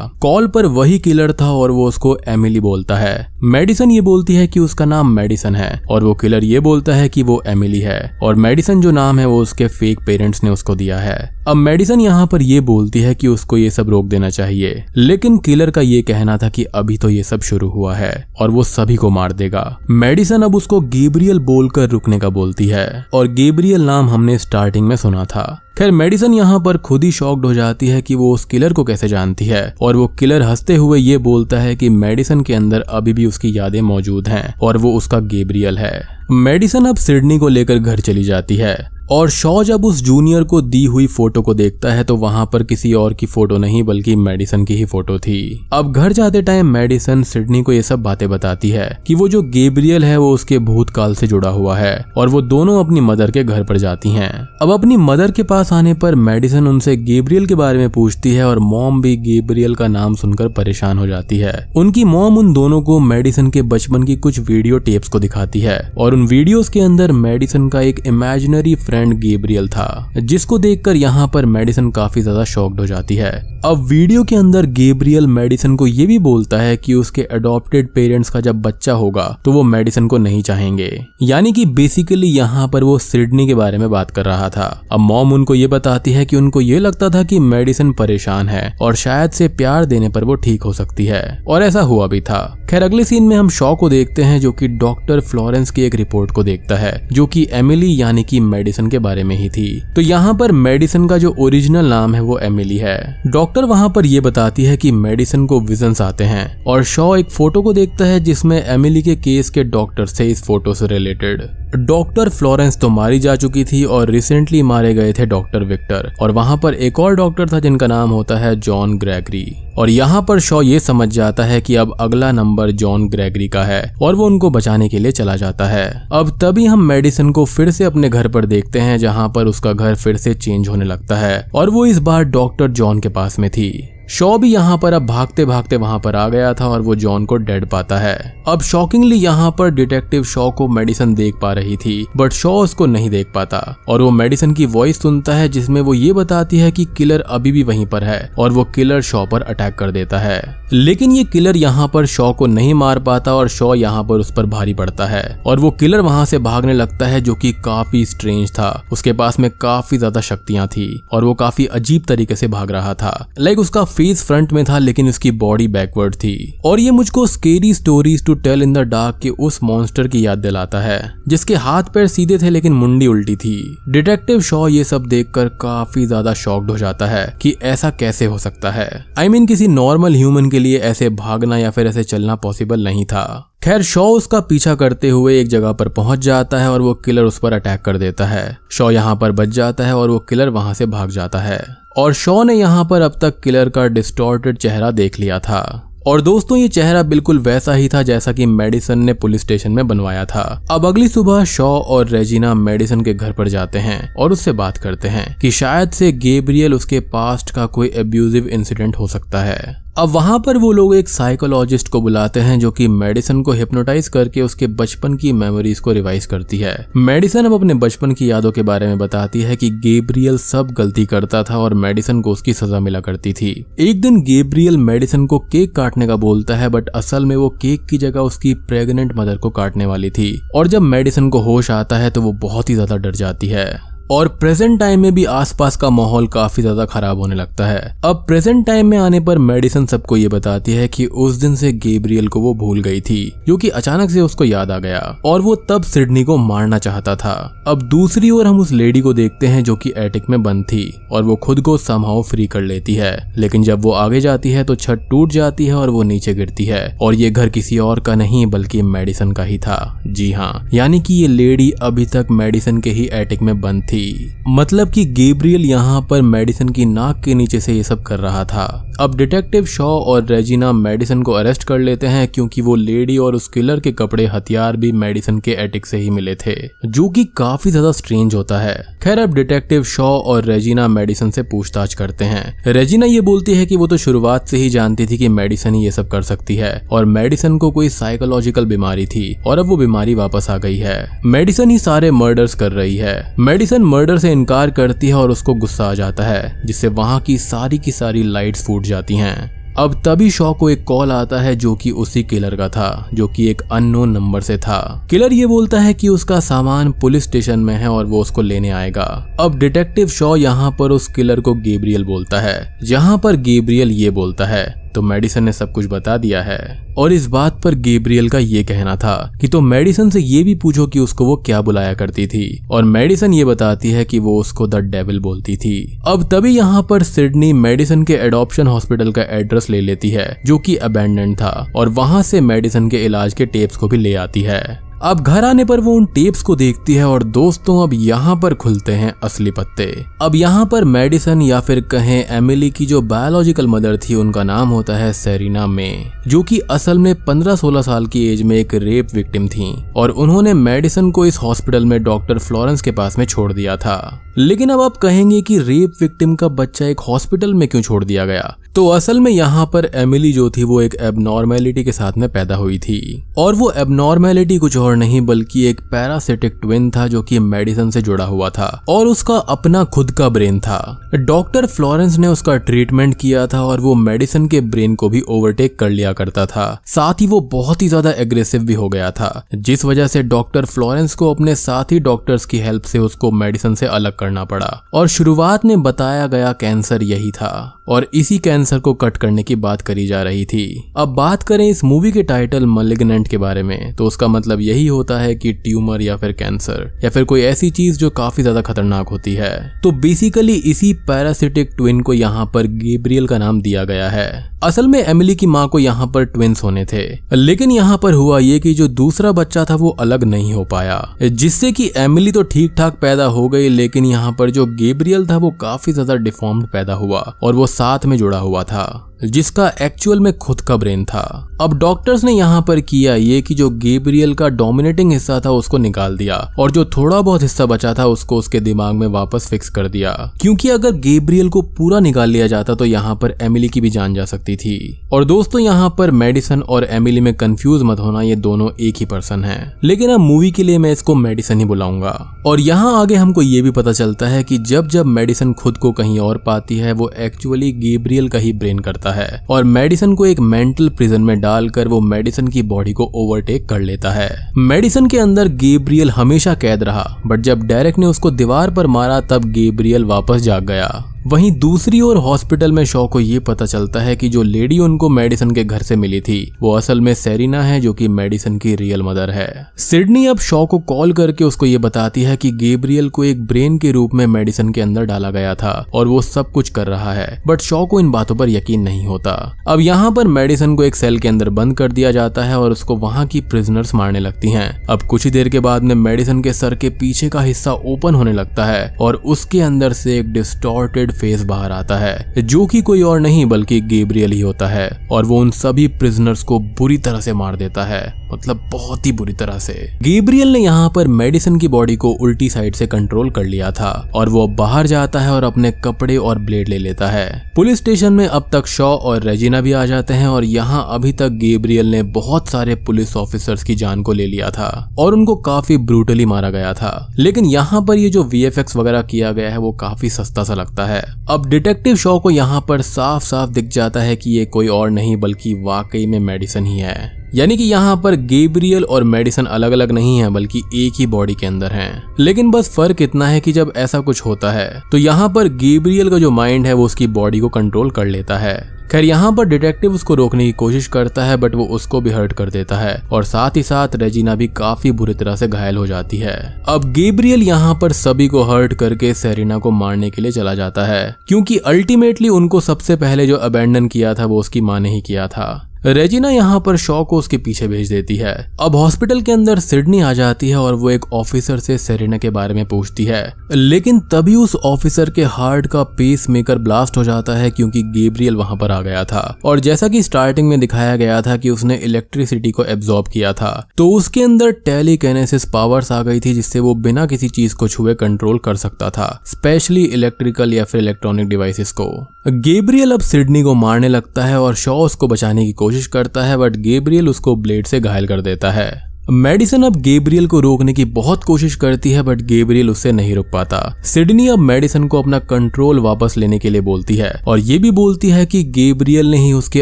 कॉल 0.21 0.47
पर 0.47 0.65
वही 0.69 0.99
किलर 0.99 1.31
था 1.31 1.51
और 1.51 1.71
वो 1.71 1.87
उसको 1.87 2.17
एमिली 2.27 2.59
बोलता 2.59 2.97
है। 2.97 3.28
मेडिसन 3.43 3.91
ये 3.91 4.01
बोलती 4.01 4.35
है 4.35 4.47
कि 4.47 4.59
उसका 4.59 4.85
नाम 4.85 5.11
मेडिसन 5.11 5.55
है, 5.55 5.81
और 5.89 6.03
वो 6.03 6.13
किलर 6.13 6.43
ये 6.43 6.59
बोलता 6.59 6.93
है 6.93 7.07
कि 7.09 7.21
वो 7.23 7.41
एमिली 7.47 7.79
है, 7.79 7.99
और 8.23 8.35
मेडिसन 8.35 8.81
जो 8.81 8.91
नाम 8.91 9.19
है 9.19 9.25
वो 9.25 9.41
उसके 9.41 9.67
फेक 9.67 9.99
पेरेंट्स 10.05 10.43
ने 10.43 10.49
उसको 10.49 10.75
दिया 10.75 10.97
है। 10.97 11.17
अब 11.47 11.55
मेडिसन 11.55 12.01
यहाँ 12.01 12.25
पर 12.27 12.41
ये 12.41 12.59
बोलती 12.61 13.01
है 13.01 13.13
कि 13.15 13.27
उसको 13.27 13.57
ये 13.57 13.69
सब 13.69 13.89
रोक 13.89 14.05
देना 14.05 14.29
चाहिए, 14.29 14.83
लेकिन 14.97 15.37
किलर 15.37 15.71
का 15.71 15.81
ये 15.81 16.01
कहना 16.01 16.37
था 16.37 16.49
कि 16.49 16.63
अभी 16.63 16.97
तो 16.97 17.09
ये 17.09 17.23
सब 17.23 17.41
शुरू 17.41 17.69
हुआ 17.69 17.95
है, 17.95 18.27
और 18.41 18.51
वो 18.51 18.63
सभी 18.63 18.95
को 18.95 19.09
मार 19.09 19.31
देगा। 19.31 19.77
मेडिसन 19.89 20.41
अब 20.41 20.55
उसको 20.55 20.81
गेब्रियल 20.81 21.39
बोलकर 21.39 21.89
रुकने 21.89 22.19
का 22.19 22.29
बोलती 22.29 22.67
है, 22.67 23.05
और 23.13 23.27
गेब्रियल 23.27 23.85
नाम 23.85 24.09
हमने 24.09 24.37
स्टार्टिंग 24.37 24.87
में 24.87 24.95
सुना 24.95 25.25
था। 25.25 25.61
खैर, 25.77 25.91
मेडिसन 25.91 26.33
यहाँ 26.33 26.59
पर 26.59 26.77
खुद 26.77 27.03
ही 27.03 27.11
शॉक्ड 27.11 27.45
हो 27.45 27.53
जाती 27.53 27.87
है 27.87 28.01
कि 28.01 28.15
वो 28.15 28.33
उस 28.33 28.45
किलर 28.45 28.73
को 28.73 28.83
कैसे 28.83 29.07
जानती 29.07 29.45
है, 29.45 29.75
और 29.81 29.95
वो 29.95 30.07
किलर 30.07 30.41
हँसते 30.41 30.75
हुए 30.75 30.99
ये 30.99 31.17
बोलता 31.17 31.59
है 31.59 31.75
कि 31.75 31.89
मेडिसन 31.89 32.41
के 32.41 32.53
अंदर 32.53 32.81
अभी 32.81 33.13
भी 33.13 33.25
उसकी 33.25 33.57
यादें 33.57 33.81
मौजूद 33.81 34.27
हैं, 34.27 34.53
और 34.61 34.77
वो 34.77 34.93
उसका 34.93 35.19
गेब्रियल 35.19 35.77
है। 35.77 36.07
मेडिसन 36.31 36.85
अब 36.85 36.95
सिडनी 36.95 37.37
को 37.37 37.47
लेकर 37.47 37.79
घर 37.79 37.99
चली 37.99 38.23
जाती 38.23 38.55
है। 38.55 38.98
और 39.11 39.29
शॉ 39.29 39.63
जब 39.63 39.85
उस 39.85 40.01
जूनियर 40.03 40.43
को 40.43 40.61
दी 40.61 40.83
हुई 40.85 41.05
फ़ोटो 41.07 41.41
को 41.41 41.53
देखता 41.53 41.91
है 41.91 42.03
तो 42.03 42.15
वहाँ 42.15 42.45
पर 42.45 42.63
किसी 42.63 42.91
और 42.93 43.13
की 43.13 43.25
फ़ोटो 43.25 43.57
नहीं, 43.57 43.81
बल्कि 43.83 44.15
मेडिसन 44.15 44.65
की 44.65 44.75
ही 44.75 44.85
फ़ोटो 44.85 45.17
थी। 45.19 45.67
अब 45.73 45.91
घर 45.91 46.13
जाते 46.13 46.41
टाइम 46.41 46.67
मेडिसन 46.67 47.23
सिडनी 47.23 47.61
को 47.61 47.73
ये 47.73 47.81
सब 47.81 48.01
बातें 48.03 48.27
बताती 48.29 48.69
है, 48.69 48.89
कि 49.07 49.15
वो 49.15 49.27
जो 49.27 49.41
गेब्रियल 49.43 50.03
है, 50.03 50.17
वो 50.17 50.31
उसके 50.33 50.59
भूतकाल 50.59 51.15
से 51.15 51.27
जुड़ा 51.27 51.49
हुआ 51.49 51.77
है, 51.77 52.05
और 52.17 52.29
वो 52.29 52.41
दोनों 52.41 52.79
अपनी 52.83 53.01
मदर 53.01 53.31
के 53.31 53.43
घर 53.43 53.63
पर 53.63 53.77
जाती 53.77 54.09
हैं। 54.09 54.29
अब 54.61 54.71
अपनी 54.71 54.97
मदर 54.97 55.31
के 55.31 55.43
पास 55.43 55.73
आने 55.73 55.93
पर 55.93 56.15
मेडिसन 56.17 56.67
उनसे 56.67 56.95
गेब्रियल 56.97 57.45
के 57.45 57.55
बारे 57.55 57.77
में 57.77 57.89
पूछती 57.89 58.33
है, 58.33 58.45
और 58.45 58.59
मॉम 58.59 59.01
भी 59.01 59.15
गेब्रियल 59.17 59.75
का 59.75 59.87
नाम 59.87 60.15
सुनकर 60.15 60.47
परेशान 60.47 60.97
हो 60.97 61.07
जाती 61.07 61.37
है। 61.37 61.53
उनकी 61.75 62.03
मॉम 62.03 62.37
उन 62.37 62.53
दोनों 62.53 62.81
को 62.81 62.99
मेडिसन 62.99 63.49
के 63.49 63.61
बचपन 63.61 64.03
की 64.03 64.15
कुछ 64.17 64.39
वीडियो 64.39 64.79
टेप्स 64.79 65.09
को 65.09 65.19
दिखाती 65.19 65.59
है, 65.59 65.79
और 65.97 66.13
उन 66.13 66.27
वीडियोस 66.27 66.69
के 66.69 66.79
अंदर 66.79 67.11
मेडिसन 67.11 67.69
का 67.69 67.81
एक 67.81 68.03
इमेजिनरी 68.07 68.75
फ्रेंड 68.75 68.97
फ्रेंड 68.99 69.13
गेब्रियल 69.15 69.67
था, 69.69 70.13
जिसको 70.19 70.57
देखकर 70.59 70.95
यहाँ 70.95 71.27
पर 71.33 71.45
मेडिसन 71.47 71.89
काफ़ी 71.91 72.21
ज़्यादा 72.21 72.43
शॉक्ड 72.45 72.79
हो 72.79 72.85
जाती 72.85 73.15
है। 73.15 73.31
अब 73.65 73.85
वीडियो 73.87 74.23
के 74.23 74.35
अंदर 74.35 74.65
गेब्रियल 74.71 75.27
मेडिसन 75.27 75.75
को 75.75 75.87
ये 75.87 76.05
भी 76.05 76.17
बोलता 76.19 76.57
है 76.57 76.75
कि 76.77 76.93
उसके 76.93 77.23
अडॉप्टेड 77.31 77.87
पेरेंट्स 77.93 78.29
का 78.29 78.39
जब 78.41 78.61
बच्चा 78.61 78.93
होगा 78.93 79.27
तो 79.45 79.51
वो 79.51 79.63
मेडिसन 79.63 80.07
को 80.07 80.17
नहीं 80.17 80.41
चाहेंगे। 80.41 80.89
यानी 81.21 81.51
कि 81.51 81.65
बेसिकली 81.67 82.27
यहाँ 82.27 82.67
पर 82.67 82.83
वो 82.83 82.97
सिडनी 82.99 83.47
के 83.47 83.55
बारे 83.55 83.77
में 83.77 83.89
बात 83.89 84.11
कर 84.11 84.25
रहा 84.25 84.49
था। 84.49 84.67
अब 84.91 84.99
मॉम 84.99 85.33
उनको 85.33 85.55
ये 85.55 85.67
बताती 85.67 86.11
है 86.11 86.25
कि 86.25 86.35
उनको 86.35 86.61
ये 86.61 86.79
लगता 86.79 87.09
था 87.09 87.23
कि 87.23 87.39
मेडिसन 87.41 87.91
परेशान 87.93 88.49
है, 88.49 88.73
और 88.81 88.95
शायद 88.95 89.31
से 89.31 89.47
प्यार 89.49 89.85
देने 89.85 90.09
पर 90.09 90.23
वो 90.23 90.35
ठीक 90.37 90.63
हो 90.63 90.73
सकती 90.73 91.05
है। 91.05 91.21
और 91.47 91.63
ऐसा 91.63 91.81
हुआ 91.81 92.07
भी 92.07 92.21
था। 92.21 92.41
खैर, 92.69 92.83
अगले 92.83 93.03
सीन 93.03 93.23
में 93.23 93.35
हम 93.35 93.49
शॉ 93.49 93.73
को 93.75 93.89
देखते 93.89 94.23
हैं, 94.23 94.39
जो 94.39 94.51
कि 94.51 94.67
डॉक्टर 94.67 95.19
फ्लोरेंस 95.21 95.71
की 95.71 95.81
एक 95.81 95.95
रिपोर्ट 95.95 96.31
को 96.31 96.43
देखता 96.43 96.75
है, 96.75 97.07
जो 97.11 97.25
कि 97.27 97.47
एमिली 97.51 97.95
यानी 98.01 98.23
कि 98.23 98.39
मेडिसन 98.41 98.87
के 98.89 98.99
बारे 98.99 99.23
में 99.23 99.35
ही 99.35 99.49
थी। 99.49 99.67
तो 99.95 100.01
यहाँ 100.01 100.33
पर 100.33 100.51
मेडिसन 100.51 101.07
का 101.07 101.17
जो 101.17 101.35
ओरिजिनल 101.39 101.85
नाम 101.85 102.15
है 102.15 102.21
वो 102.21 102.39
एमिली 102.39 102.77
है। 102.77 102.97
डॉक्टर 103.27 103.63
वहाँ 103.63 103.89
पर 103.89 104.05
यह 104.05 104.21
बताती 104.21 104.65
है 104.65 104.77
कि 104.77 104.91
मेडिसन 104.91 105.45
को 105.45 105.59
विजन 105.61 105.95
आते 106.01 106.23
हैं 106.23 106.63
और 106.63 106.83
शॉ 106.83 107.15
एक 107.15 107.29
फ़ोटो 107.29 107.61
को 107.61 107.73
देखता 107.73 108.05
है 108.05 108.19
जिसमें 108.19 108.61
एमिली 108.63 109.01
के 109.01 109.15
केस 109.15 109.49
के 109.49 109.63
डॉक्टर 109.63 110.05
से 110.05 110.27
इस 110.27 110.43
फ़ोटो 110.43 110.73
से 110.73 110.87
रिलेटेड। 110.87 111.41
डॉक्टर 111.75 112.29
फ्लोरेंस 112.29 112.77
तो 112.77 112.89
मारी 112.89 113.19
जा 113.19 113.35
चुकी 113.35 113.63
थी 113.63 113.83
और 113.83 114.09
रिसेंटली 114.09 114.61
मारे 114.61 114.93
गए 114.93 115.13
थे 115.13 115.25
डॉक्टर 115.25 115.63
विक्टर। 115.63 116.11
और 116.21 116.31
वहाँ 116.31 116.57
पर 116.57 116.73
एक 116.73 116.99
और 116.99 117.15
डॉक्टर 117.15 117.49
था 117.49 117.59
जिनका 117.59 117.87
नाम 117.87 118.09
होता 118.09 118.37
है 118.37 118.55
जॉन 118.55 118.97
ग्रेगरी। 118.97 119.45
और 119.77 119.89
यहाँ 119.89 120.21
पर 120.21 120.39
शॉ 120.39 120.61
ये 120.61 120.79
समझ 120.79 121.07
जाता 121.07 121.43
है 121.43 121.61
कि 121.61 121.75
अब 121.75 121.95
अगला 121.99 122.31
नंबर 122.31 122.71
जॉन 122.71 123.07
ग्रेगरी 123.09 123.47
का 123.47 123.63
है 123.63 123.93
और 124.01 124.15
वो 124.15 124.25
उनको 124.25 124.49
बचाने 124.49 124.89
के 124.89 124.99
लिए 124.99 125.11
चला 125.11 125.35
जाता 125.35 125.65
है। 125.65 126.07
अब 126.11 126.37
तभी 126.41 126.65
हम 126.65 126.83
मेडिसन 126.83 127.31
को 127.31 127.45
फिर 127.45 127.71
से 127.71 127.83
अपने 127.83 128.09
घर 128.09 128.27
पर 128.27 128.45
देखते 128.45 128.79
हैं, 128.79 128.97
जहाँ 128.97 129.29
पर 129.29 129.45
उसका 129.45 129.73
घर 129.73 129.95
फिर 129.95 130.17
से 130.17 130.33
चेंज 130.33 130.69
होने 130.69 130.85
लगता 130.85 131.15
है। 131.15 131.49
और 131.55 131.69
वो 131.69 131.85
इस 131.85 131.99
बार 131.99 132.23
डॉक्टर 132.23 132.67
जॉन 132.67 132.99
के 132.99 133.09
पास 133.09 133.39
में 133.39 133.49
थी। 133.49 133.89
शॉ 134.09 134.37
भी 134.37 134.51
यहाँ 134.51 134.77
पर 134.77 134.93
अब 134.93 135.05
भागते 135.05 135.43
भागते 135.45 135.75
वहाँ 135.75 135.99
पर 135.99 136.15
आ 136.15 136.27
गया 136.29 136.53
था 136.53 136.67
और 136.67 136.81
वो 136.81 136.93
जॉन 136.95 137.25
को 137.25 137.35
डेड 137.37 137.65
पाता 137.69 137.97
है। 137.97 138.43
अब 138.47 138.61
शॉकिंगली 138.61 139.15
यहाँ 139.15 139.51
पर 139.51 139.69
डिटेक्टिव 139.69 140.23
शॉ 140.23 140.49
को 140.51 140.67
मेडिसन 140.67 141.13
देख 141.15 141.35
पा 141.41 141.51
रही 141.53 141.75
थी, 141.77 142.05
बट 142.17 142.33
शॉ 142.33 142.51
उसको 142.53 142.85
नहीं 142.85 143.09
देख 143.09 143.31
पाता। 143.35 143.59
और 143.89 144.01
वो 144.01 144.09
मेडिसन 144.11 144.53
की 144.53 144.65
वॉइस 144.67 145.01
सुनता 145.01 145.33
है, 145.33 145.49
जिसमें 145.49 145.79
वो 145.81 145.93
ये 145.93 146.11
बताती 146.13 146.57
है 146.57 146.71
कि 146.71 146.85
किलर 146.97 147.21
अभी 147.21 147.51
भी 147.51 147.63
वहीं 147.63 147.85
पर 147.85 148.03
है 148.03 148.19
और 148.39 148.51
वो 148.51 148.63
किलर 148.75 149.01
शॉ 149.01 149.25
पर 149.25 149.41
अटैक 149.43 149.75
कर 149.75 149.91
देता 149.91 150.19
है। 150.19 150.41
लेकिन 150.73 151.11
ये 151.11 151.23
किलर 151.23 151.57
यहाँ 151.57 151.87
पर 151.87 152.05
शॉ 152.05 152.31
को 152.33 152.47
नहीं 152.47 152.73
मार 152.73 152.99
पाता 153.01 153.35
और 153.35 153.47
शॉ 153.49 153.73
यहाँ 153.75 154.03
पर 154.03 154.15
उस 154.15 154.31
पर 154.33 154.45
भारी 154.45 154.73
पड़ता 154.73 155.05
है। 155.05 155.23
और 155.45 155.59
वो 155.59 155.71
किलर 155.71 156.01
वहाँ 156.01 156.25
से 156.25 156.37
भागने 156.39 156.73
लगता 156.73 157.07
है, 157.07 157.21
जो 157.21 157.35
कि 157.35 157.51
काफ़ी 157.65 158.03
स्ट्रेंज 158.05 158.51
था। 158.51 158.71
उसके 158.91 159.13
पास 159.13 159.39
में 159.39 159.49
काफ़ी 159.51 159.97
ज़्यादा 159.97 160.21
शक्तियाँ 160.21 160.67
थी 160.67 160.89
और 161.11 161.23
वो 161.23 161.33
काफ़ी 161.35 161.65
अजीब 161.67 162.05
तरीके 162.07 162.35
से 162.35 162.47
भाग 162.47 162.71
रहा 162.71 162.93
था। 162.93 163.27
लाइक 163.39 163.59
उसका 163.59 163.83
फेस 163.99 164.23
फ्रंट 164.23 164.51
में 164.53 164.63
था 164.65 164.77
लेकिन 164.77 165.07
उसकी 165.09 165.31
बॉडी 165.37 165.67
बैकवर्ड 165.67 166.15
थी। 166.15 166.59
और 166.65 166.79
ये 166.79 166.91
मुझको 166.91 167.25
scary 167.27 167.73
stories 167.73 168.25
to 168.25 168.33
tell 168.35 168.63
in 168.63 168.73
the 168.73 168.79
dark 168.89 169.19
के 169.23 169.29
उस 169.29 169.59
मॉन्स्टर 169.63 170.07
की 170.07 170.25
याद 170.25 170.39
दिलाता 170.39 170.79
है 170.79 170.99
जिसके 171.27 171.55
हाथ 171.57 171.83
पैर 171.93 172.07
सीधे 172.07 172.37
थे 172.37 172.49
लेकिन 172.49 172.73
मुंडी 172.73 173.07
उल्टी 173.07 173.35
थी। 173.35 173.77
डिटेक्टिव 173.89 174.41
शॉ 174.41 174.67
ये 174.67 174.83
सब 174.83 175.05
देखकर 175.05 175.47
काफ़ी 175.61 176.05
ज़्यादा 176.05 176.33
शॉक्ड 176.35 176.71
हो 176.71 176.77
जाता 176.77 177.05
है 177.05 177.25
कि 177.41 177.55
ऐसा 177.63 177.89
कैसे 177.89 178.25
हो 178.25 178.37
सकता 178.37 178.71
है। 178.71 178.87
आई 179.17 179.25
I 179.25 179.31
मीन 179.31 179.37
mean, 179.37 179.47
किसी 179.47 179.67
नॉर्मल 179.67 180.15
ह्यूमन 180.15 180.49
के 180.49 180.59
लिए 180.59 180.79
ऐसे 180.79 181.09
भागना 181.09 181.57
या 181.57 181.71
फिर 181.71 181.87
ऐसे 181.87 182.03
चलना 182.03 182.35
पॉसिबल 182.35 182.83
नहीं 182.83 183.05
था। 183.05 183.45
खैर 183.63 183.81
शॉ 183.81 184.05
उसका 184.07 184.39
पीछा 184.39 184.75
करते 184.75 185.09
हुए 185.09 185.39
एक 185.39 185.47
जगह 185.47 185.71
पर 185.71 185.87
पहुँच 185.89 186.19
जाता 186.19 186.59
है 186.59 186.71
और 186.71 186.81
वो 186.81 186.93
किलर 186.95 187.23
उस 187.23 187.39
पर 187.39 187.53
अटैक 187.53 187.81
कर 187.81 187.97
देता 187.97 188.25
है। 188.25 188.57
शॉ 188.71 188.89
यहाँ 188.91 189.15
पर 189.15 189.31
बच 189.31 189.49
जाता 189.49 189.85
है 189.85 189.95
और 189.95 190.09
वो 190.09 190.19
किलर 190.19 190.49
वहाँ 190.49 190.73
से 190.73 190.85
भाग 190.85 191.09
जाता 191.09 191.39
है। 191.39 191.59
और 191.99 192.13
शॉ 192.13 192.43
ने 192.43 192.53
यहाँ 192.53 192.83
पर 192.85 193.01
अब 193.01 193.17
तक 193.21 193.39
किलर 193.39 193.69
का 193.69 193.85
डिस्टोर्टेड 193.87 194.57
चेहरा 194.57 194.91
देख 194.91 195.19
लिया 195.19 195.39
था। 195.39 195.61
और 196.07 196.21
दोस्तों, 196.21 196.57
ये 196.57 196.67
चेहरा 196.67 197.01
बिल्कुल 197.03 197.39
वैसा 197.39 197.73
ही 197.73 197.89
था 197.89 198.01
जैसा 198.01 198.31
कि 198.31 198.45
मेडिसन 198.45 198.99
ने 198.99 199.13
पुलिस 199.13 199.41
स्टेशन 199.41 199.71
में 199.71 199.87
बनवाया 199.87 200.23
था। 200.25 200.43
अब 200.71 200.85
अगली 200.85 201.07
सुबह 201.07 201.43
शॉ 201.45 201.67
और 201.67 202.07
रेजिना 202.07 202.53
मेडिसन 202.53 203.01
के 203.01 203.13
घर 203.13 203.31
पर 203.31 203.47
जाते 203.47 203.79
हैं 203.79 204.13
और 204.13 204.31
उससे 204.31 204.51
बात 204.51 204.77
करते 204.77 205.07
हैं 205.07 205.35
कि 205.39 205.51
शायद 205.51 205.89
से 205.89 206.11
गेब्रियल 206.11 206.73
उसके 206.73 206.99
पास्ट 206.99 207.51
का 207.51 207.65
कोई 207.65 207.91
एब्यूजिव 207.95 208.47
इंसिडेंट 208.47 208.95
हो 208.95 209.07
सकता 209.07 209.41
है। 209.41 209.88
अब 209.97 210.09
वहाँ 210.09 210.37
पर 210.39 210.57
वो 210.57 210.71
लोग 210.71 210.93
एक 210.95 211.09
साइकोलॉजिस्ट 211.09 211.87
को 211.87 211.99
बुलाते 212.01 212.39
हैं 212.39 212.59
जो 212.59 212.69
कि 212.71 212.87
मेडिसन 212.87 213.41
को 213.41 213.51
हिप्नोटाइज 213.51 214.07
करके 214.07 214.41
उसके 214.41 214.67
बचपन 214.67 215.13
की 215.13 215.31
मेमोरीज 215.33 215.79
को 215.79 215.91
रिवाइज 215.91 216.25
करती 216.25 216.57
है। 216.57 216.75
मेडिसन 216.97 217.45
अब 217.45 217.53
अपने 217.53 217.73
बचपन 217.73 218.11
की 218.11 218.29
यादों 218.31 218.51
के 218.51 218.61
बारे 218.61 218.87
में 218.87 218.97
बताती 218.97 219.41
है 219.41 219.55
कि 219.55 219.69
गेब्रियल 219.79 220.37
सब 220.37 220.71
गलती 220.71 221.05
करता 221.05 221.43
था 221.43 221.57
और 221.57 221.73
मेडिसन 221.73 222.21
को 222.21 222.31
उसकी 222.31 222.53
सजा 222.53 222.79
मिला 222.79 222.99
करती 222.99 223.33
थी। 223.33 223.51
एक 223.79 224.01
दिन 224.01 224.21
गेब्रियल 224.21 224.77
मेडिसन 224.77 225.25
को 225.25 225.39
केक 225.41 225.75
काटने 225.75 226.07
का 226.07 226.15
बोलता 226.17 226.55
है 226.55 226.69
बट 226.69 226.89
असल 226.89 227.25
में 227.25 227.35
वो 227.35 227.49
केक 227.61 227.85
की 227.85 227.97
जगह 227.97 228.19
उसकी 228.21 228.53
प्रेगनेंट 228.53 229.15
मदर 229.15 229.37
को 229.37 229.49
काटने 229.49 229.85
वाली 229.85 230.09
थी। 230.09 230.31
और 230.55 230.67
जब 230.67 230.81
मेडिसन 230.81 231.29
को 231.29 231.39
होश 231.41 231.71
आता 231.71 231.97
है 231.97 232.09
तो 232.09 232.21
वो 232.21 232.31
बहुत 232.41 232.69
ही 232.69 232.75
ज़्यादा 232.75 232.97
डर 232.97 233.15
जाती 233.15 233.47
है। 233.47 233.88
और 234.09 234.27
प्रेजेंट 234.39 234.79
टाइम 234.79 234.99
में 234.99 235.13
भी 235.15 235.25
आसपास 235.27 235.75
का 235.77 235.89
माहौल 235.89 236.27
काफ़ी 236.27 236.61
ज़्यादा 236.61 236.85
खराब 236.85 237.19
होने 237.19 237.35
लगता 237.35 237.67
है। 237.67 237.81
अब 238.05 238.23
प्रेजेंट 238.27 238.65
टाइम 238.65 238.87
में 238.87 238.97
आने 238.97 239.19
पर 239.19 239.37
मेडिसन 239.39 239.85
सबको 239.85 240.17
ये 240.17 240.27
बताती 240.27 240.71
है 240.71 240.87
कि 240.87 241.05
उस 241.05 241.35
दिन 241.35 241.55
से 241.55 241.71
गेब्रियल 241.73 242.27
को 242.27 242.39
वो 242.41 242.53
भूल 242.55 242.81
गई 242.81 243.01
थी, 243.01 243.23
जो 243.25 243.43
क्योंकि 243.45 243.69
अचानक 243.71 244.09
से 244.09 244.21
उसको 244.21 244.43
याद 244.43 244.71
आ 244.71 244.77
गया 244.79 244.99
और 245.25 245.41
वो 245.41 245.55
तब 245.69 245.83
सिडनी 245.83 246.23
को 246.23 246.37
मारना 246.37 246.77
चाहता 246.79 247.15
था। 247.15 247.33
अब 247.67 247.81
दूसरी 247.89 248.29
ओर 248.29 248.47
हम 248.47 248.59
उस 248.59 248.71
लेडी 248.71 249.01
को 249.01 249.13
देखते 249.13 249.47
हैं 249.47 249.63
जो 249.63 249.75
कि 249.75 249.93
एटिक 249.97 250.29
में 250.29 250.41
बंद 250.43 250.63
थी 250.63 250.83
और 251.11 251.23
वो 251.23 251.35
खुद 251.37 251.61
को 251.61 251.77
समहाउ 251.79 252.21
फ्री 252.23 252.47
कर 252.47 252.61
लेती 252.61 252.95
है। 252.95 253.11
लेकिन 253.37 253.63
जब 253.63 253.81
वो 253.81 253.91
आगे 253.93 254.21
जाती 254.21 254.51
है 254.51 254.63
तो 254.63 254.75
छत 254.75 255.07
टूट 255.09 255.31
जाती 255.31 255.65
है 255.65 255.75
और 255.75 255.89
वो 255.89 256.03
नीचे 256.03 256.33
गिरती 256.33 256.65
है 256.65 256.81
और 257.01 257.15
ये 257.15 257.29
घर 257.31 257.49
किसी 257.49 257.77
और 257.79 257.99
का 257.99 258.15
नहीं, 258.15 258.45
बल्कि 258.47 258.81
मेडिसन 258.81 259.31
का 259.31 259.43
ही 259.43 259.57
था। 259.59 260.01
जी 260.07 260.31
हाँ 260.31 260.69
यानी 260.73 260.99
कि 260.99 261.13
ये 261.13 261.27
लेडी 261.27 261.69
अभी 261.81 262.05
तक 262.07 262.27
मेडिसन 262.31 262.77
के 262.77 262.89
ही 262.91 263.09
एटिक 263.13 263.41
में 263.41 263.59
बंद 263.61 263.83
थी। 263.83 263.98
थी। 263.99 264.33
मतलब 264.47 264.89
कि 264.89 265.05
गेब्रियल 265.05 265.65
यहाँ 265.65 266.01
पर 266.01 266.21
मेडिसन 266.21 266.69
की 266.69 266.85
नाक 266.85 267.21
के 267.25 267.33
नीचे 267.33 267.59
से 267.59 267.73
ये 267.73 267.83
सब 267.83 268.03
कर 268.03 268.19
रहा 268.19 268.43
था। 268.45 268.85
अब 268.99 269.15
डिटेक्टिव 269.15 269.65
शॉ 269.65 269.87
और 269.87 270.25
रेजिना 270.25 270.71
मेडिसन 270.71 271.21
को 271.23 271.31
अरेस्ट 271.31 271.63
कर 271.63 271.79
लेते 271.79 272.07
हैं 272.07 272.27
क्योंकि 272.27 272.61
वो 272.61 272.75
लेडी 272.75 273.17
और 273.17 273.35
उस 273.35 273.47
किलर 273.47 273.79
के 273.79 273.91
कपड़े 273.91 274.25
हथियार 274.25 274.77
भी 274.77 274.91
मेडिसन 274.91 275.39
के 275.39 275.51
एटिक 275.53 275.85
से 275.85 275.97
ही 275.97 276.09
मिले 276.09 276.35
थे, 276.35 276.55
जो 276.85 277.07
कि 277.09 277.23
काफ़ी 277.37 277.71
ज़्यादा 277.71 277.91
स्ट्रेंज 277.91 278.35
होता 278.35 278.59
है। 278.59 278.75
खैर, 279.03 279.19
अब 279.19 279.33
डिटेक्टिव 279.33 279.83
शॉ 279.83 280.07
और 280.07 280.45
रेजिना 280.45 280.87
मेडिसन 280.87 281.29
से 281.29 281.43
पूछताछ 281.43 281.93
करते 281.93 282.25
हैं। 282.25 282.73
रेजिना 282.73 283.05
ये 283.05 283.21
बोलती 283.21 283.53
है 283.53 283.65
कि 283.65 283.75
वो 283.75 283.87
तो 283.87 283.97
शुरुआत 283.97 284.47
से 284.47 284.57
ही 284.57 284.69
जानती 284.69 285.05
थी 285.05 285.17
कि 285.17 285.27
मेडिसन 285.29 285.73
ही 285.73 285.83
ये 285.83 285.91
सब 285.91 286.07
कर 286.07 286.21
सकती 286.21 286.55
है, 286.55 286.71
और 286.91 287.05
मेडिसन 287.05 287.57
को 287.57 287.71
कोई 287.71 287.89
साइकोलॉजिकल 287.89 288.65
बीमारी 288.65 289.05
थी, 289.05 289.35
और 289.47 289.59
अब 289.59 289.67
वो 289.67 289.77
बीमारी 289.77 290.15
वापस 290.15 290.49
आ 290.49 290.57
गई 290.57 290.77
है। 290.77 291.21
मेडिसन 291.25 291.69
ही 291.69 291.79
सारे 291.79 292.11
मर्डर्स 292.11 292.55
कर 292.55 292.71
रही 292.71 292.97
है। 292.97 293.35
मेडिसन 293.39 293.83
मर्डर 293.89 294.17
से 294.17 294.31
इनकार 294.31 294.71
करती 294.71 295.07
है 295.07 295.13
और 295.13 295.31
उसको 295.31 295.53
गुस्सा 295.53 295.85
आ 295.85 295.93
जाता 295.93 296.23
है, 296.23 296.61
जिससे 296.65 296.87
वहाँ 296.87 297.19
की 297.19 297.37
सारी 297.37 297.77
की 297.77 297.91
सारी 297.91 298.23
लाइट्स 298.23 298.65
फूट 298.65 298.83
जाती 298.83 299.15
हैं। 299.15 299.59
अब 299.77 299.93
तभी 300.05 300.29
शॉ 300.31 300.51
को 300.53 300.69
एक 300.69 300.83
कॉल 300.83 301.11
आता 301.11 301.39
है 301.41 301.55
जो 301.55 301.73
कि 301.75 301.91
उसी 301.91 302.23
किलर 302.23 302.55
का 302.55 302.67
था, 302.69 303.09
जो 303.13 303.27
कि 303.27 303.47
एक 303.47 303.61
अननोन 303.71 304.09
नंबर 304.09 304.41
से 304.41 304.57
था। 304.57 305.07
किलर 305.09 305.33
ये 305.33 305.45
बोलता 305.45 305.79
है 305.79 305.93
कि 305.93 306.07
उसका 306.07 306.39
सामान 306.39 306.91
पुलिस 306.91 307.23
स्टेशन 307.23 307.59
में 307.59 307.73
है 307.75 307.89
और 307.89 308.05
वो 308.05 308.21
उसको 308.21 308.41
लेने 308.41 308.69
आएगा। 308.69 309.05
अब 309.39 309.57
डिटेक्टिव 309.59 310.07
शॉ 310.07 310.35
यहाँ 310.35 310.75
पर 310.79 310.91
उस 310.91 311.07
किलर 311.07 311.39
को 311.39 311.53
गेब्रियल 311.53 312.03
बोलता 312.03 312.39
है। 312.39 312.77
जहाँ 312.83 313.17
पर 313.17 313.35
गेब्रियल 313.35 313.91
ये 313.91 314.09
बोलता 314.09 314.45
है 314.45 314.88
तो 314.95 315.01
मेडिसन 315.01 315.43
ने 315.43 315.51
सब 315.53 315.71
कुछ 315.71 315.85
बता 315.85 316.17
दिया 316.17 316.41
है। 316.41 316.59
और 316.97 317.13
इस 317.13 317.25
बात 317.27 317.61
पर 317.61 317.75
गेब्रियल 317.75 318.29
का 318.29 318.39
ये 318.39 318.63
कहना 318.63 318.95
था 318.95 319.15
कि 319.41 319.47
तो 319.47 319.61
मेडिसन 319.61 320.09
से 320.09 320.19
ये 320.19 320.43
भी 320.43 320.55
पूछो 320.55 320.87
कि 320.87 320.99
उसको 320.99 321.25
वो 321.25 321.35
क्या 321.35 321.61
बुलाया 321.61 321.93
करती 321.93 322.27
थी। 322.27 322.67
और 322.71 322.83
मेडिसन 322.83 323.33
ये 323.33 323.45
बताती 323.45 323.91
है 323.91 324.05
कि 324.05 324.19
वो 324.19 324.39
उसको 324.39 324.67
द 324.67 324.75
डेविल 324.89 325.19
बोलती 325.19 325.57
थी। 325.57 325.99
अब 326.07 326.27
तभी 326.31 326.55
यहाँ 326.57 326.85
पर 326.89 327.03
सिडनी 327.03 327.53
मेडिसन 327.53 328.03
के 328.03 328.13
एडॉप्शन 328.13 328.67
हॉस्पिटल 328.67 329.11
का 329.11 329.23
एड्रेस 329.29 329.69
ले 329.69 329.81
लेती 329.81 330.09
है, 330.09 330.35
जो 330.45 330.57
कि 330.57 330.75
अबेंडेंट 330.75 331.35
था। 331.37 331.67
और 331.75 331.89
वहाँ 331.89 332.21
से 332.23 332.41
मेडिसन 332.41 332.89
के 332.89 333.05
इलाज 333.05 333.33
के 333.33 333.45
टेप्स 333.45 333.77
को 333.77 333.87
भी 333.87 333.97
ले 333.97 334.13
आती 334.15 334.41
है। 334.41 334.88
अब 335.01 335.19
घर 335.19 335.45
आने 335.45 335.63
पर 335.65 335.79
वो 335.79 335.93
उन 335.93 336.05
टेप्स 336.05 336.41
को 336.41 336.55
देखती 336.55 336.93
है 336.93 337.03
और 337.07 337.23
दोस्तों, 337.23 337.83
अब 337.83 337.93
यहाँ 337.93 338.35
पर 338.35 338.53
खुलते 338.53 338.91
हैं 338.91 339.13
असली 339.23 339.51
पत्ते। 339.51 339.85
अब 340.21 340.35
यहाँ 340.35 340.65
पर 340.65 340.83
मेडिसन 340.85 341.41
या 341.41 341.59
फिर 341.59 341.81
कहें 341.81 342.25
एमिली 342.27 342.69
की 342.71 342.85
जो 342.85 343.01
बायोलॉजिकल 343.01 343.67
मदर 343.67 343.97
थी, 343.97 344.15
उनका 344.15 344.43
नाम 344.43 344.69
होता 344.69 344.95
है 344.95 345.11
सेरिना 345.13 345.67
मे, 345.67 345.89
जो 346.27 346.43
कि 346.43 346.59
असल 346.59 346.97
में 346.97 347.13
15-16 347.25 347.81
साल 347.81 348.07
की 348.07 348.27
एज 348.27 348.41
में 348.41 348.55
एक 348.57 348.75
रेप 348.75 349.13
विक्टिम 349.13 349.47
थी 349.47 349.73
और 349.95 350.09
उन्होंने 350.09 350.53
मेडिसन 350.53 351.11
को 351.11 351.25
इस 351.25 351.37
हॉस्पिटल 351.37 351.85
में 351.85 352.01
डॉक्टर 352.03 352.39
फ्लोरेंस 352.39 352.81
के 352.81 352.91
पास 352.91 353.17
में 353.17 353.25
छोड़ 353.25 353.51
दिया 353.53 353.77
था। 353.77 353.99
लेकिन 354.39 354.69
अब 354.69 354.81
आप 354.81 354.97
कहेंगे 354.97 355.41
कि 355.41 355.57
रेप 355.59 355.93
विक्टिम 356.01 356.35
का 356.35 356.47
बच्चा 356.49 356.85
एक 356.85 356.99
हॉस्पिटल 356.99 357.53
में 357.53 357.67
क्यों 357.67 357.81
छोड़ 357.81 358.03
दिया 358.03 358.25
गया? 358.25 358.55
तो 358.75 358.87
असल 358.87 359.19
में 359.19 359.31
यहाँ 359.31 359.65
पर 359.65 359.89
एमिली 359.95 360.31
जो 360.33 360.49
थी 360.49 360.63
वो 360.63 360.79
एक 360.81 360.95
एबनॉर्मेलिटी 361.01 361.83
के 361.83 361.91
साथ 361.91 362.17
में 362.17 362.27
पैदा 362.31 362.55
हुई 362.55 362.77
थी। 362.79 362.99
और 363.37 363.55
वो 363.55 363.71
एबनॉर्मेलिटी 363.71 364.57
कुछ 364.57 364.77
और 364.77 364.95
नहीं, 364.95 365.19
बल्कि 365.21 365.63
एक 365.63 365.81
पैरासिटिक 365.81 366.53
ट्विन 366.61 366.89
था 366.91 367.07
जो 367.07 367.21
कि 367.21 367.39
मेडिसिन 367.39 367.91
से 367.91 368.01
जुड़ा 368.01 368.25
हुआ 368.25 368.49
था 368.49 368.67
और 368.89 369.07
उसका 369.07 369.37
अपना 369.49 369.83
खुद 369.85 370.11
का 370.11 370.29
ब्रेन 370.29 370.59
था। 370.59 370.79
डॉक्टर 371.15 371.65
फ्लोरेंस 371.65 372.17
ने 372.17 372.27
उसका 372.27 372.55
ट्रीटमेंट 372.59 373.15
किया 373.15 373.45
था 373.47 373.63
और 373.63 373.81
वो 373.81 373.95
मेडिसिन 373.95 374.47
के 374.47 374.61
ब्रेन 374.61 374.95
को 374.95 375.09
भी 375.09 375.21
ओवरटेक 375.21 375.77
कर 375.79 375.89
लिया 375.89 376.13
करता 376.13 376.45
था। 376.45 376.69
साथ 376.85 377.21
ही 377.21 377.27
वो 377.27 377.39
बहुत 377.51 377.81
ही 377.81 377.87
ज़्यादा 377.87 378.11
एग्रेसिव 378.17 378.63
भी 378.63 378.73
हो 378.73 378.89
गया 378.89 379.11
था, 379.11 379.45
जिस 379.55 379.85
वजह 379.85 380.07
से 380.07 380.23
डॉक्टर 380.25 380.65
फ्लोरेंस 380.65 381.15
को 381.15 381.33
अपने 381.33 381.55
साथ 381.57 381.91
ही 381.91 381.99
डॉक्टर्स 382.01 382.45
की 382.45 382.59
हेल्प 382.59 382.83
से 382.83 382.99
उसको 383.01 383.31
मेडिसिन 383.33 383.75
से 383.75 383.85
अलग 383.87 384.15
करना 384.19 384.27
पड़ा। 384.45 384.69
और 384.93 385.07
शुरुआत 385.09 385.65
में 385.65 385.81
बताया 385.83 386.27
गया 386.27 386.51
कैंसर 386.55 387.03
यही 387.03 387.31
था, 387.31 387.51
और 387.87 388.07
इसी 388.13 388.37
कैंसर 388.39 388.79
को 388.79 388.93
कट 388.95 389.17
करने 389.17 389.43
की 389.43 389.55
बात 389.57 389.81
करी 389.81 390.05
जा 390.07 390.21
रही 390.23 390.45
थी। 390.45 390.91
अब 390.97 391.13
बात 391.15 391.43
करें 391.43 391.67
इस 391.67 391.83
मूवी 391.83 392.11
के 392.11 392.23
टाइटल 392.23 392.65
मलिग्नेंट 392.67 393.27
के 393.27 393.37
बारे 393.37 393.63
में 393.63 393.95
तो 393.95 394.05
उसका 394.05 394.27
मतलब 394.29 394.61
यही 394.61 394.85
होता 394.87 395.19
है 395.19 395.35
कि 395.35 395.53
ट्यूमर 395.55 396.01
या 396.01 396.17
फिर 396.17 396.31
कैंसर, 396.33 396.91
या 397.03 397.09
फिर 397.09 397.23
कोई 397.23 397.41
ऐसी 397.43 397.69
चीज़ 397.71 397.97
जो 397.99 398.09
काफ़ी 398.11 398.43
ज़्यादा 398.43 398.61
खतरनाक 398.63 399.09
होती 399.09 399.33
है। 399.35 399.51
तो 399.83 399.91
बेसिकली 399.99 400.55
इसी 400.65 400.93
पैरासिटिक 401.07 401.71
ट्विन 401.77 402.01
को 402.01 402.13
यहाँ 402.13 402.45
पर 402.45 402.67
गेब्रियल 402.77 403.27
का 403.27 403.37
नाम 403.37 403.61
दिया 403.61 403.83
गया 403.85 404.09
है। 404.09 404.47
असल 404.63 404.87
में 404.87 404.99
एमिली 404.99 405.35
की 405.35 405.45
माँ 405.47 405.67
को 405.69 405.79
यहाँ 405.79 406.07
पर 406.07 406.23
ट्विंस 406.25 406.63
होने 406.63 406.85
थे। 406.85 407.03
लेकिन 407.33 407.71
यहाँ 407.71 407.97
पर 407.97 408.13
हुआ 408.13 408.39
ये 408.39 408.59
कि 408.59 408.73
जो 408.73 408.87
दूसरा 408.89 409.31
बच्चा 409.31 409.63
था 409.65 409.75
वो 409.75 409.89
अलग 409.99 410.23
नहीं 410.25 410.53
हो 410.53 410.63
पाया, 410.65 411.15
जिससे 411.21 411.71
कि 411.71 411.89
एमिली 411.97 412.31
तो 412.31 412.43
ठीक 412.43 412.73
ठाक 412.77 412.97
पैदा 413.01 413.25
हो 413.27 413.47
गई, 413.49 413.69
लेकिन 413.69 414.05
यहाँ 414.09 414.31
पर 414.31 414.49
जो 414.49 414.65
गेब्रियल 414.65 415.27
था, 415.27 415.37
वो 415.37 415.51
काफ़ी 415.51 415.93
ज़्यादा 415.93 416.15
डिफॉर्म्ड 416.15 416.67
पैदा 416.67 416.93
हुआ 416.93 417.21
और 417.43 417.55
वो 417.55 417.67
साथ 417.67 418.05
में 418.05 418.17
जुड़ा 418.17 418.37
हुआ 418.37 418.63
था। 418.63 419.05
जिसका 419.23 419.71
एक्चुअल 419.81 420.19
में 420.19 420.37
खुद 420.37 420.61
का 420.61 420.77
ब्रेन 420.77 421.05
था। 421.05 421.49
अब 421.61 421.73
डॉक्टर्स 421.73 422.23
ने 422.23 422.31
यहाँ 422.31 422.61
पर 422.61 422.79
किया 422.79 423.15
ये 423.15 423.41
कि 423.41 423.55
जो 423.55 423.69
गेब्रियल 423.69 424.33
का 424.33 424.49
डोमिनेटिंग 424.49 425.11
हिस्सा 425.11 425.41
था, 425.45 425.51
उसको 425.51 425.77
निकाल 425.77 426.17
दिया। 426.17 426.55
और 426.59 426.71
जो 426.71 426.85
थोड़ा 426.85 427.21
बहुत 427.21 427.43
हिस्सा 427.43 427.65
बचा 427.65 427.93
था, 427.93 428.05
उसको 428.05 428.37
उसके 428.37 428.59
दिमाग 428.59 428.95
में 428.95 429.07
वापस 429.07 429.47
फिक्स 429.47 429.69
कर 429.69 429.87
दिया। 429.87 430.31
क्योंकि 430.41 430.69
अगर 430.69 430.91
गेब्रियल 430.91 431.49
को 431.49 431.61
पूरा 431.61 431.99
निकाल 431.99 432.29
लिया 432.29 432.47
जाता 432.47 432.75
तो 432.75 432.85
यहाँ 432.85 433.15
पर 433.15 433.37
एमिली 433.41 433.69
की 433.69 433.81
भी 433.81 433.89
जान 433.89 434.13
जा 434.13 434.25
सकती 434.25 434.55
थी। 434.55 434.99
और 435.13 435.25
दोस्तों, 435.25 435.61
यहाँ 435.61 435.95
पर 435.97 436.11
मेडिसन 436.11 436.61
और 436.61 436.83
एमिली 436.83 437.21
में 437.21 437.33
कंफ्यूज 437.33 437.83
मत 437.83 437.99
होना, 437.99 438.21
ये 438.21 438.35
दोनों 438.35 438.69
एक 438.79 438.95
ही 438.97 439.05
पर्सन 439.05 439.43
है। 439.43 439.79
लेकिन 439.83 440.09
अब 440.09 440.19
मूवी 440.19 440.51
के 440.51 440.63
लिए 440.63 440.77
मैं 440.77 440.91
इसको 440.91 441.15
मेडिसन 441.15 441.59
ही 441.59 441.65
बुलाऊँगा। 441.65 442.43
और 442.45 442.59
यहाँ 442.59 443.01
आगे 443.01 443.15
हमको 443.15 443.41
ये 443.41 443.61
भी 443.61 443.71
पता 443.71 443.91
चलता 443.91 444.27
है 444.27 444.43
कि 444.43 444.57
जब 444.57 444.87
जब 444.87 445.05
मेडिसन 445.05 445.53
खुद 445.53 445.77
को 445.77 445.91
कहीं 445.91 446.19
और 446.19 446.37
पाती 446.37 446.77
है, 446.77 446.91
वो 446.91 447.11
एक्चुअली 447.19 447.71
गेब्रियल 447.71 448.29
का 448.29 448.39
ही 448.39 448.53
ब्रेन 448.53 448.79
करता 448.79 449.08
जाता 449.09 449.21
है 449.21 449.45
और 449.49 449.63
मेडिसन 449.63 450.15
को 450.15 450.25
एक 450.25 450.39
मेंटल 450.39 450.89
प्रिजन 450.89 451.21
में 451.21 451.41
डालकर 451.41 451.87
वो 451.87 452.01
मेडिसन 452.01 452.47
की 452.47 452.61
बॉडी 452.61 452.93
को 452.93 453.11
ओवरटेक 453.15 453.69
कर 453.69 453.79
लेता 453.79 454.11
है। 454.11 454.51
मेडिसन 454.57 455.07
के 455.07 455.19
अंदर 455.19 455.47
गेब्रियल 455.47 456.09
हमेशा 456.09 456.53
कैद 456.53 456.83
रहा, 456.83 457.17
बट 457.27 457.39
जब 457.39 457.63
डेरेक 457.63 457.97
ने 457.97 458.05
उसको 458.05 458.31
दीवार 458.31 458.71
पर 458.71 458.87
मारा, 458.87 459.21
तब 459.21 459.45
गेब्रियल 459.45 460.05
वापस 460.05 460.41
जाग 460.41 460.65
गया। 460.65 461.03
वहीं 461.27 461.51
दूसरी 461.51 461.99
ओर 462.01 462.17
हॉस्पिटल 462.17 462.71
में 462.71 462.83
शॉ 462.85 463.05
को 463.07 463.19
ये 463.19 463.39
पता 463.39 463.65
चलता 463.65 463.99
है 463.99 464.15
कि 464.15 464.27
जो 464.29 464.41
लेडी 464.43 464.77
उनको 464.79 465.07
मेडिसन 465.09 465.49
के 465.51 465.63
घर 465.63 465.81
से 465.81 465.95
मिली 465.95 466.19
थी, 466.21 466.51
वो 466.61 466.71
असल 466.73 467.01
में 467.01 467.13
सेरिना 467.13 467.63
है 467.63 467.79
जो 467.81 467.93
कि 467.93 468.07
मेडिसन 468.07 468.57
की 468.57 468.75
रियल 468.75 469.01
मदर 469.03 469.29
है। 469.29 469.67
सिडनी 469.77 470.25
अब 470.25 470.39
शॉ 470.39 470.65
को 470.65 470.79
कॉल 470.79 471.13
करके 471.13 471.43
उसको 471.43 471.65
ये 471.65 471.77
बताती 471.77 472.21
है 472.23 472.35
कि 472.37 472.51
गेब्रियल 472.51 473.09
को 473.09 473.23
एक 473.23 473.45
ब्रेन 473.47 473.77
के 473.77 473.91
रूप 473.91 474.13
में 474.13 474.25
मेडिसन 474.27 474.69
के 474.69 474.81
अंदर 474.81 475.05
डाला 475.05 475.31
गया 475.31 475.55
था 475.55 475.73
और 475.93 476.07
वो 476.07 476.21
सब 476.21 476.51
कुछ 476.51 476.69
कर 476.69 476.87
रहा 476.87 477.13
है, 477.13 477.41
बट 477.47 477.61
शॉ 477.61 477.85
को 477.85 477.99
इन 477.99 478.11
बातों 478.11 478.35
पर 478.35 478.49
यकीन 478.49 478.81
नहीं 478.81 479.05
होता। 479.05 479.33
अब 479.67 479.79
यहाँ 479.79 480.11
पर 480.11 480.27
मेडिसन 480.29 480.75
को 480.75 480.83
एक 480.83 480.95
सेल 480.95 481.19
के 481.19 481.27
अंदर 481.27 481.49
बंद 481.51 481.77
कर 481.77 481.91
दिया 481.91 482.11
जाता 482.11 482.43
है 482.43 482.59
और 482.59 482.71
उसको 482.71 482.95
वहाँ 482.97 483.25
की 483.25 483.41
प्रिजनर्स 483.41 483.93
मारने 483.95 484.19
लगती 484.19 484.51
है। 484.51 484.69
अब 484.89 485.01
कुछ 485.01 485.25
ही 485.25 485.31
देर 485.31 485.49
के 485.49 485.59
बाद 485.59 485.83
में 485.83 485.95
मेडिसन 485.95 486.41
के 486.41 486.53
सर 486.53 486.75
के 486.75 486.89
पीछे 486.91 487.29
का 487.29 487.41
हिस्सा 487.41 487.73
ओपन 487.73 488.15
होने 488.15 488.33
लगता 488.33 488.65
है 488.65 488.95
और 489.01 489.15
उसके 489.15 489.61
अंदर 489.61 489.93
से 489.93 490.17
एक 490.19 490.33
डिस्टोर्टेड 490.33 491.07
फेस 491.11 491.43
बाहर 491.43 491.71
आता 491.71 491.97
है, 491.97 492.33
जो 492.37 492.65
कि 492.65 492.81
कोई 492.81 493.01
और 493.01 493.19
नहीं 493.19 493.45
बल्कि 493.45 493.81
गेब्रियल 493.81 494.31
ही 494.31 494.39
होता 494.39 494.67
है, 494.67 494.89
और 495.11 495.25
वो 495.25 495.39
उन 495.39 495.51
सभी 495.51 495.87
प्रिजनर्स 495.87 496.43
को 496.43 496.59
बुरी 496.59 496.97
तरह 496.97 497.19
से 497.19 497.33
मार 497.33 497.55
देता 497.55 497.83
है 497.83 498.17
मतलब 498.33 498.59
बहुत 498.71 499.05
ही 499.05 499.11
बुरी 499.11 499.33
तरह 499.33 499.57
से। 499.59 499.73
गेब्रियल 500.01 500.47
ने 500.47 500.59
यहाँ 500.59 500.89
पर 500.95 501.07
मेडिसन 501.07 501.55
की 501.59 501.67
बॉडी 501.67 501.95
को 501.95 502.09
उल्टी 502.11 502.49
साइड 502.49 502.75
से 502.75 502.87
कंट्रोल 502.87 503.29
कर 503.29 503.43
लिया 503.43 503.71
था, 503.71 504.11
और 504.15 504.29
वो 504.29 504.47
बाहर 504.47 504.87
जाता 504.87 505.19
है 505.19 505.31
और 505.31 505.43
अपने 505.43 505.71
कपड़े 505.83 506.17
और 506.17 506.39
ब्लेड 506.39 506.69
ले 506.69 506.77
लेता 506.77 507.07
है। 507.07 507.51
पुलिस 507.55 507.77
स्टेशन 507.77 508.13
में 508.13 508.27
अब 508.27 508.49
तक 508.51 508.65
शॉ 508.65 508.87
और 508.87 509.23
रेजिना 509.23 509.61
भी 509.61 509.71
आ 509.71 509.85
जाते 509.85 510.13
हैं, 510.13 510.27
और 510.27 510.43
यहाँ 510.43 510.85
अभी 510.89 511.13
तक 511.13 511.29
गेब्रियल 511.29 511.87
ने 511.87 512.03
बहुत 512.03 512.49
सारे 512.49 512.75
पुलिस 512.75 513.15
ऑफिसर्स 513.17 513.63
की 513.63 513.75
जान 513.75 514.01
को 514.01 514.13
ले 514.13 514.27
लिया 514.27 514.49
था, 514.49 514.69
और 514.99 515.13
उनको 515.13 515.35
काफ़ी 515.35 515.77
ब्रूटली 515.77 516.25
मारा 516.25 516.49
गया 516.49 516.73
था। 516.73 517.13
लेकिन 517.19 517.45
यहाँ 517.45 517.81
पर 517.81 517.97
ये 517.97 518.09
जो 518.09 518.23
वीएफएक्स 518.23 518.75
वगैरह 518.75 519.01
किया 519.01 519.31
गया 519.31 519.49
है, 519.49 519.57
वो 519.57 519.71
काफ़ी 519.71 520.09
सस्ता 520.09 520.43
सा 520.43 520.53
लगता 520.53 520.85
है। 520.85 520.98
अब 521.29 521.45
डिटेक्टिव 521.45 521.95
शो 521.95 522.17
को 522.19 522.29
यहाँ 522.29 522.65
पर 522.69 522.81
साफ़ 522.81 523.23
साफ़ 523.23 523.49
दिख 523.49 523.67
जाता 523.67 523.99
है 523.99 524.15
कि 524.15 524.31
ये 524.31 524.45
कोई 524.47 524.67
और 524.67 524.89
नहीं, 524.89 525.15
बल्कि 525.17 525.53
वाकई 525.63 526.05
में 526.05 526.19
मेडिसन 526.19 526.65
ही 526.65 526.77
है। 526.79 527.17
यानी 527.35 527.57
कि 527.57 527.63
यहाँ 527.63 527.95
पर 528.03 528.15
गेब्रियल 528.15 528.83
और 528.83 529.03
मेडिसन 529.03 529.45
अलग 529.45 529.71
अलग 529.71 529.91
नहीं 529.91 530.17
है, 530.17 530.29
बल्कि 530.29 530.61
एक 530.75 530.93
ही 530.99 531.05
बॉडी 531.07 531.35
के 531.35 531.47
अंदर 531.47 531.71
हैं। 531.71 532.15
लेकिन 532.19 532.51
बस 532.51 532.69
फ़र्क 532.69 533.01
इतना 533.01 533.27
है 533.27 533.39
कि 533.39 533.51
जब 533.51 533.73
ऐसा 533.77 533.99
कुछ 533.99 534.25
होता 534.25 534.51
है 534.51 534.81
तो 534.91 534.97
यहाँ 534.97 535.29
पर 535.29 535.47
गेब्रियल 535.55 536.09
का 536.09 536.17
जो 536.17 536.31
माइंड 536.31 536.65
है, 536.65 536.73
वो 536.73 536.85
उसकी 536.85 537.07
बॉडी 537.09 537.39
को 537.39 537.49
कंट्रोल 537.49 537.91
कर 537.91 538.05
लेता 538.05 538.37
है। 538.37 538.57
खैर, 538.91 539.03
यहाँ 539.03 539.31
पर 539.33 539.45
डिटेक्टिव 539.45 539.93
उसको 539.93 540.15
रोकने 540.15 540.45
की 540.45 540.51
कोशिश 540.51 540.87
करता 540.87 541.23
है, 541.23 541.35
बट 541.37 541.55
वो 541.55 541.65
उसको 541.65 542.01
भी 542.01 542.09
हर्ट 542.09 542.33
कर 542.33 542.49
देता 542.49 542.77
है, 542.77 542.95
और 543.11 543.23
साथ 543.23 543.57
ही 543.57 543.63
साथ 543.63 543.95
रेजिना 543.95 544.35
भी 544.35 544.47
काफ़ी 544.47 544.91
बुरी 544.91 545.13
तरह 545.13 545.35
से 545.35 545.47
घायल 545.47 545.77
हो 545.77 545.85
जाती 545.87 546.17
है। 546.17 546.63
अब 546.67 546.91
गेब्रियल 546.93 547.43
यहाँ 547.43 547.77
पर 547.81 547.91
सभी 547.91 548.27
को 548.27 548.43
हर्ट 548.43 548.73
करके 548.73 549.13
सेरिना 549.13 549.57
को 549.57 549.71
मारने 549.71 550.09
के 550.09 550.21
लिए 550.21 550.31
चला 550.31 550.55
जाता 550.55 550.85
है, 550.85 551.15
क्योंकि 551.27 551.57
अल्टीमेटली 551.57 552.29
उनको 552.29 552.61
सबसे 552.61 552.95
पहले 552.95 553.27
जो 553.27 553.35
अबेंडन 553.37 553.87
किया 553.87 554.13
था, 554.13 554.25
वो 554.25 554.39
उसकी 554.39 554.61
माँ 554.61 554.79
ने 554.79 554.89
ही 554.89 555.01
किया 555.01 555.27
था। 555.27 555.68
रेजिना 555.85 556.29
यहाँ 556.29 556.59
पर 556.59 556.77
शॉ 556.77 557.03
को 557.03 557.17
उसके 557.17 557.37
पीछे 557.37 557.67
भेज 557.67 557.89
देती 557.89 558.15
है। 558.15 558.33
अब 558.61 558.75
हॉस्पिटल 558.75 559.21
के 559.21 559.31
अंदर 559.31 559.59
सिडनी 559.59 559.99
आ 560.01 560.13
जाती 560.13 560.49
है 560.49 560.55
और 560.55 560.73
वो 560.73 560.89
एक 560.89 561.13
ऑफिसर 561.13 561.59
से 561.59 561.77
सेरेना 561.77 562.17
के 562.17 562.29
बारे 562.29 562.53
में 562.53 562.65
पूछती 562.65 563.05
है। 563.05 563.33
लेकिन 563.51 563.99
तभी 563.99 564.35
उस 564.35 564.55
ऑफिसर 564.55 565.09
के 565.09 565.23
हार्ट 565.23 565.67
का 565.67 565.83
पेस 565.83 566.29
मेकर 566.29 566.57
ब्लास्ट 566.57 566.97
हो 566.97 567.03
जाता 567.03 567.35
है 567.35 567.51
क्योंकि 567.51 567.83
गेब्रियल 567.83 568.35
वहाँ 568.35 568.57
पर 568.57 568.71
आ 568.71 568.81
गया 568.81 569.03
था। 569.03 569.39
और 569.45 569.59
जैसा 569.59 569.87
कि 569.87 570.03
स्टार्टिंग 570.03 570.49
में 570.49 570.59
दिखाया 570.59 570.95
गया 570.95 571.21
था 571.21 571.37
कि 571.37 571.49
उसने 571.49 571.75
इलेक्ट्रिसिटी 571.75 572.51
को 572.51 572.63
एब्जॉर्ब 572.63 573.07
किया 573.07 573.33
था 573.33 573.67
तो 573.77 573.89
उसके 573.89 574.23
अंदर 574.23 574.51
टेलीकेनेसिस 574.51 575.45
पावर्स 575.45 575.91
आ 575.91 576.01
गई 576.03 576.19
थी 576.19 576.33
जिससे 576.33 576.59
वो 576.59 576.75
बिना 576.75 577.05
किसी 577.05 577.29
चीज़ 577.29 577.55
को 577.55 577.67
छुए 577.67 577.93
कंट्रोल 577.95 578.37
कर 578.37 578.55
सकता 578.55 578.89
था, 578.89 579.21
स्पेशली 579.25 579.83
इलेक्ट्रिकल 579.83 580.53
या 580.53 580.63
फिर 580.63 580.81
इलेक्ट्रॉनिक 580.81 581.27
डिवाइसेस 581.27 581.71
को। 581.71 581.89
गेब्रियल 582.27 582.91
अब 582.91 582.99
सिडनी 582.99 583.41
को 583.41 583.53
मारने 583.53 583.87
लगता 583.87 584.25
है 584.25 584.41
और 584.41 584.55
शॉ 584.55 584.75
उसको 584.75 585.07
बचाने 585.07 585.45
की 585.45 585.51
कोशिश 585.51 585.68
करता 585.87 586.23
है 586.23 586.37
बट 586.37 586.55
गेब्रियल 586.55 587.09
उसको 587.09 587.35
ब्लेड 587.35 587.67
से 587.67 587.79
घायल 587.79 588.07
कर 588.07 588.21
देता 588.21 588.51
है। 588.51 588.88
मेडिसन 589.09 589.63
अब 589.63 589.75
गेब्रियल 589.75 590.25
को 590.27 590.39
रोकने 590.39 590.73
की 590.73 590.83
बहुत 590.87 591.23
कोशिश 591.23 591.53
करती 591.55 591.91
है, 591.91 592.01
बट 592.01 592.21
गेब्रियल 592.21 592.69
उससे 592.69 592.91
नहीं 592.91 593.13
रुक 593.15 593.27
पाता। 593.33 593.61
सिडनी 593.83 594.27
अब 594.27 594.39
मेडिसन 594.39 594.87
को 594.87 595.01
अपना 595.01 595.19
कंट्रोल 595.21 595.79
वापस 595.79 596.15
लेने 596.17 596.39
के 596.39 596.49
लिए 596.49 596.61
बोलती 596.61 596.95
है, 596.95 597.11
और 597.27 597.39
ये 597.39 597.57
भी 597.57 597.71
बोलती 597.71 598.09
है 598.09 598.25
कि 598.25 598.43
गेब्रियल 598.49 599.07
ने 599.07 599.17
ही 599.17 599.31
उसके 599.33 599.61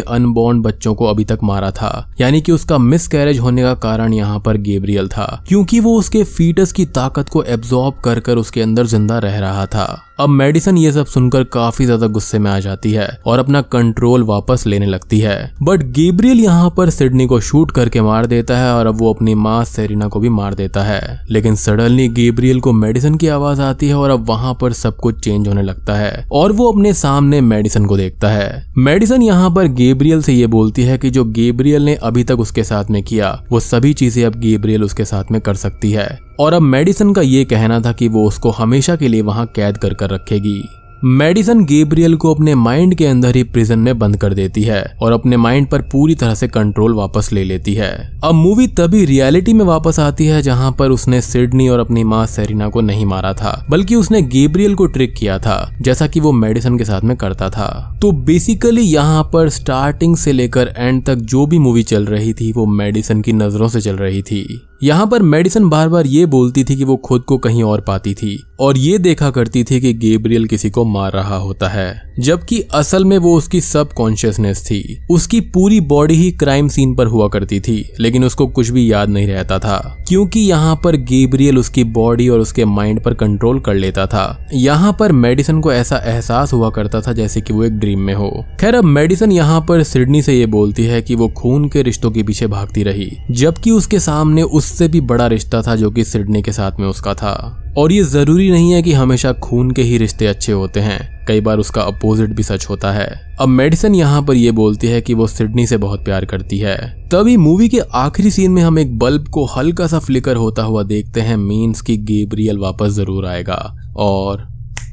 अनबॉर्न 0.00 0.60
बच्चों 0.62 0.94
को 0.94 1.06
अभी 1.06 1.24
तक 1.24 1.38
मारा 1.42 1.70
था। 1.70 2.10
यानी 2.20 2.40
कि 2.40 2.52
उसका 2.52 2.78
मिस 2.78 3.06
कैरेज 3.08 3.38
होने 3.38 3.62
का 3.62 3.72
कारण 3.76 4.14
यहाँ 4.14 4.40
पर 4.40 4.56
गेब्रियल 4.58 5.08
था, 5.08 5.44
क्योंकि 5.48 5.80
वो 5.80 5.96
उसके 5.98 6.22
फीटस 6.24 6.72
की 6.72 6.84
ताकत 6.98 7.28
को 7.28 7.42
एब्जॉर्ब 7.44 8.00
कर 8.04 8.20
कर 8.20 8.36
उसके 8.36 8.62
अंदर 8.62 8.86
ज़िंदा 8.86 9.18
रह 9.18 9.38
रहा 9.38 9.64
था। 9.66 9.86
अब 10.20 10.28
मेडिसन 10.28 10.78
ये 10.78 10.90
सब 10.92 11.06
सुनकर 11.06 11.42
काफ़ी 11.44 11.84
ज़्यादा 11.84 12.06
गुस्से 12.08 12.38
में 12.38 12.50
आ 12.50 12.58
जाती 12.60 12.92
है, 12.92 13.08
और 13.26 13.38
अपना 13.38 13.60
कंट्रोल 13.64 14.22
वापस 14.24 14.64
लेने 14.66 14.86
लगती 14.86 15.18
है। 15.20 15.36
बट 15.62 15.82
गेब्रियल 15.92 16.40
यहाँ 16.40 16.72
पर 16.76 16.90
सिडनी 16.90 17.26
को 17.26 17.40
शूट 17.40 17.70
करके 17.70 18.00
मार 18.02 18.26
देता 18.26 18.56
है, 18.58 18.72
और 18.74 18.86
अब 18.86 18.98
वो 18.98 19.12
अपनी 19.14 19.34
माँ 19.38 19.64
सेरिना 19.64 20.08
को 20.08 20.20
भी 20.20 20.28
मार 20.28 20.54
देता 20.54 20.82
है। 20.82 21.20
लेकिन 21.30 21.54
सडनली 21.56 22.08
गेब्रियल 22.08 22.60
को 22.60 22.72
मेडिसन 22.72 23.14
की 23.14 23.28
आवाज़ 23.28 23.60
आती 23.62 23.88
है 23.88 23.94
और 23.94 24.10
अब 24.10 24.28
वहाँ 24.28 24.56
पर 24.60 24.72
सब 24.72 24.96
कुछ 24.96 25.24
चेंज 25.24 25.48
होने 25.48 25.62
लगता 25.62 25.94
है 25.94 26.26
और 26.32 26.52
वो 26.52 26.70
अपने 26.72 26.92
सामने 26.92 27.40
मेडिसन 27.40 27.86
को 27.86 27.96
देखता 27.96 28.28
है। 28.28 28.64
मेडिसन 28.78 29.22
यहाँ 29.22 29.50
पर 29.50 29.66
गेब्रियल 29.74 30.22
से 30.22 30.32
ये 30.32 30.46
बोलती 30.46 30.82
है 30.82 30.98
कि 30.98 31.10
जो 31.10 31.24
गेब्रियल 31.24 31.82
ने 31.82 31.94
अभी 31.94 32.24
तक 32.24 32.40
उसके 32.40 32.64
साथ 32.64 32.90
में 32.90 33.02
किया, 33.02 33.30
वो 33.52 33.60
सभी 33.60 33.92
चीज़ें 33.94 34.24
अब 34.24 34.34
गेब्रियल 34.34 34.84
उसके 34.84 35.04
साथ 35.04 35.32
में 35.32 35.40
कर 35.40 35.54
सकती 35.54 35.90
है। 35.92 36.08
और 36.40 36.52
अब 36.52 36.62
मेडिसन 36.62 37.12
का 37.12 37.22
ये 37.22 37.44
कहना 37.44 37.80
था 37.80 37.92
कि 37.92 38.08
वो 38.08 38.26
उसको 38.28 38.50
हमेशा 38.50 38.96
के 38.96 39.08
लिए 39.08 39.22
वहाँ 39.22 39.46
कैद 39.46 39.78
कर 39.78 39.94
कर 39.94 40.10
रखेगी। 40.10 40.62
मेडिसन 41.04 41.64
गेब्रियल 41.64 42.14
को 42.16 42.32
अपने 42.34 42.54
माइंड 42.54 42.94
के 42.94 43.06
अंदर 43.06 43.36
ही 43.36 43.42
प्रिजन 43.44 43.78
में 43.78 43.98
बंद 43.98 44.16
कर 44.16 44.34
देती 44.34 44.62
है 44.62 44.82
और 45.02 45.12
अपने 45.12 45.36
माइंड 45.36 45.66
पर 45.68 45.82
पूरी 45.82 46.14
तरह 46.14 46.34
से 46.34 46.48
कंट्रोल 46.48 46.94
वापस 46.94 47.32
ले 47.32 47.44
लेती 47.44 47.74
है। 47.74 47.90
अब 48.24 48.34
मूवी 48.34 48.66
तभी 48.66 49.04
रियलिटी 49.04 49.52
में 49.52 49.64
वापस 49.64 50.00
आती 50.00 50.26
है 50.26 50.42
जहाँ 50.42 50.72
पर 50.78 50.90
उसने 50.90 51.20
सिडनी 51.20 51.68
और 51.68 51.80
अपनी 51.80 52.04
माँ 52.04 52.24
सेरिना 52.26 52.68
को 52.68 52.80
नहीं 52.80 53.06
मारा 53.06 53.32
था, 53.32 53.66
बल्कि 53.70 53.94
उसने 53.94 54.22
गेब्रियल 54.22 54.74
को 54.74 54.86
ट्रिक 54.86 55.14
किया 55.14 55.38
था, 55.38 55.72
जैसा 55.80 56.06
कि 56.06 56.20
वो 56.20 56.32
मेडिसन 56.32 56.78
के 56.78 56.84
साथ 56.84 57.00
में 57.00 57.16
करता 57.16 57.50
था। 57.50 57.98
तो 58.02 58.12
बेसिकली 58.12 58.82
यहाँ 58.82 59.22
पर 59.32 59.48
स्टार्टिंग 59.48 60.16
से 60.16 60.32
लेकर 60.32 60.74
एंड 60.76 61.04
तक 61.04 61.14
जो 61.14 61.46
भी 61.46 61.58
मूवी 61.58 61.82
चल 61.82 62.06
रही 62.06 62.32
थी, 62.32 62.52
वो 62.52 62.66
मेडिसन 62.66 63.20
की 63.20 63.32
नज़रों 63.32 63.68
से 63.68 63.80
चल 63.80 63.96
रही 63.96 64.22
थी। 64.22 64.67
यहाँ 64.80 65.06
पर 65.06 65.22
मेडिसन 65.22 65.68
बार 65.68 65.88
बार 65.88 66.06
ये 66.06 66.26
बोलती 66.26 66.62
थी 66.64 66.74
कि 66.76 66.84
वो 66.84 66.96
खुद 66.96 67.22
को 67.22 67.36
कहीं 67.38 67.62
और 67.62 67.80
पाती 67.80 68.12
थी, 68.14 68.38
और 68.60 68.76
ये 68.78 68.98
देखा 68.98 69.30
करती 69.30 69.62
थी 69.64 69.80
कि 69.80 69.92
गेब्रियल 69.94 70.44
किसी 70.46 70.68
को 70.70 70.84
मार 70.84 71.12
रहा 71.12 71.36
होता 71.36 71.68
है, 71.68 72.14
जबकि 72.18 72.60
असल 72.74 73.04
में 73.04 73.16
वो 73.18 73.34
उसकी 73.36 73.60
सब 73.60 73.92
कॉन्शियसनेस 73.92 74.62
थी। 74.64 75.06
उसकी 75.10 75.40
पूरी 75.48 75.80
बॉडी 75.82 76.14
ही 76.14 76.30
क्राइम 76.32 76.68
सीन 76.68 76.94
पर 76.94 77.06
हुआ 77.06 77.28
करती 77.28 77.58
थी, 77.60 77.88
लेकिन 78.00 78.24
उसको 78.24 78.46
कुछ 78.48 78.68
भी 78.68 78.90
याद 78.92 79.08
नहीं 79.08 79.26
रहता 79.26 79.58
था, 79.58 79.78
क्योंकि 80.08 80.40
यहाँ 80.40 80.76
पर 80.84 80.96
गेब्रियल 81.02 81.58
उसकी 81.58 81.84
बॉडी 81.90 82.28
और 82.28 82.40
उसके 82.40 82.64
माइंड 82.66 83.02
पर 83.04 83.14
कंट्रोल 83.14 83.60
कर 83.60 83.74
लेता 83.74 84.06
था। 84.06 84.48
यहाँ 84.54 84.96
पर 85.00 85.12
मेडिसन 85.14 85.60
को 85.60 85.72
ऐसा 85.72 85.96
एहसास 86.06 86.52
हुआ 86.52 86.70
करता 86.70 87.00
था 87.00 87.12
जैसे 87.12 87.40
कि 87.40 87.52
वो 87.52 87.64
एक 87.64 87.78
ड्रीम 87.78 88.00
में 88.00 88.14
हो। 88.14 88.30
खैर, 88.60 88.74
अब 88.74 88.84
मेडिसन 88.84 89.32
यहाँ 89.32 89.60
पर 89.68 89.82
सिडनी 89.82 90.22
से 90.22 90.38
ये 90.38 90.46
बोलती 90.48 90.84
है 90.84 91.02
कि 91.02 91.14
वो 91.14 91.28
खून 91.36 91.68
के 91.68 91.82
रिश्तों 91.82 92.10
के 92.10 92.22
पीछे 92.22 92.46
भागती 92.48 92.82
रही, 92.82 93.10
जबकि 93.32 93.70
उसके 93.72 94.00
सामने 94.00 94.42
उससे 94.68 94.86
भी 94.88 95.00
बड़ा 95.00 95.26
रिश्ता 95.26 95.60
था 95.62 95.74
जो 95.76 95.90
कि 95.90 96.04
सिडनी 96.04 96.42
के 96.42 96.52
साथ 96.52 96.80
में 96.80 96.86
उसका 96.86 97.14
था। 97.14 97.34
और 97.78 97.92
ये 97.92 98.02
ज़रूरी 98.02 98.50
नहीं 98.50 98.72
है 98.72 98.82
कि 98.82 98.92
हमेशा 98.92 99.32
खून 99.32 99.70
के 99.70 99.82
ही 99.82 99.98
रिश्ते 99.98 100.26
अच्छे 100.26 100.52
होते 100.52 100.80
हैं। 100.80 101.26
कई 101.28 101.40
बार 101.40 101.58
उसका 101.58 101.82
अपोजिट 101.82 102.30
भी 102.30 102.42
सच 102.42 102.66
होता 102.70 102.92
है। 102.92 103.06
अब 103.40 103.48
मेडिसन 103.48 103.94
यहाँ 103.94 104.22
पर 104.22 104.34
यह 104.34 104.52
बोलती 104.52 104.86
है 104.86 105.00
कि 105.00 105.14
वो 105.14 105.26
सिडनी 105.26 105.66
से 105.66 105.76
बहुत 105.76 106.04
प्यार 106.04 106.24
करती 106.24 106.58
है। 106.58 106.76
तभी 107.08 107.36
मूवी 107.36 107.68
के 107.68 107.80
आखिरी 107.94 108.30
सीन 108.30 108.50
में 108.50 108.62
हम 108.62 108.78
एक 108.78 108.98
बल्ब 108.98 109.28
को 109.28 109.44
हल्का 109.46 109.86
सा 109.86 109.98
फ्लिकर 109.98 110.36
होता 110.36 110.62
हुआ 110.62 110.82
देखते 110.82 111.20
हैं। 111.20 111.36
मीन्स 111.36 111.80
की 111.80 111.96
गेब्रियल 111.96 112.58
वापस 112.58 112.92
ज़रूर 112.92 113.26
आएगा। 113.26 113.60
और 113.96 114.46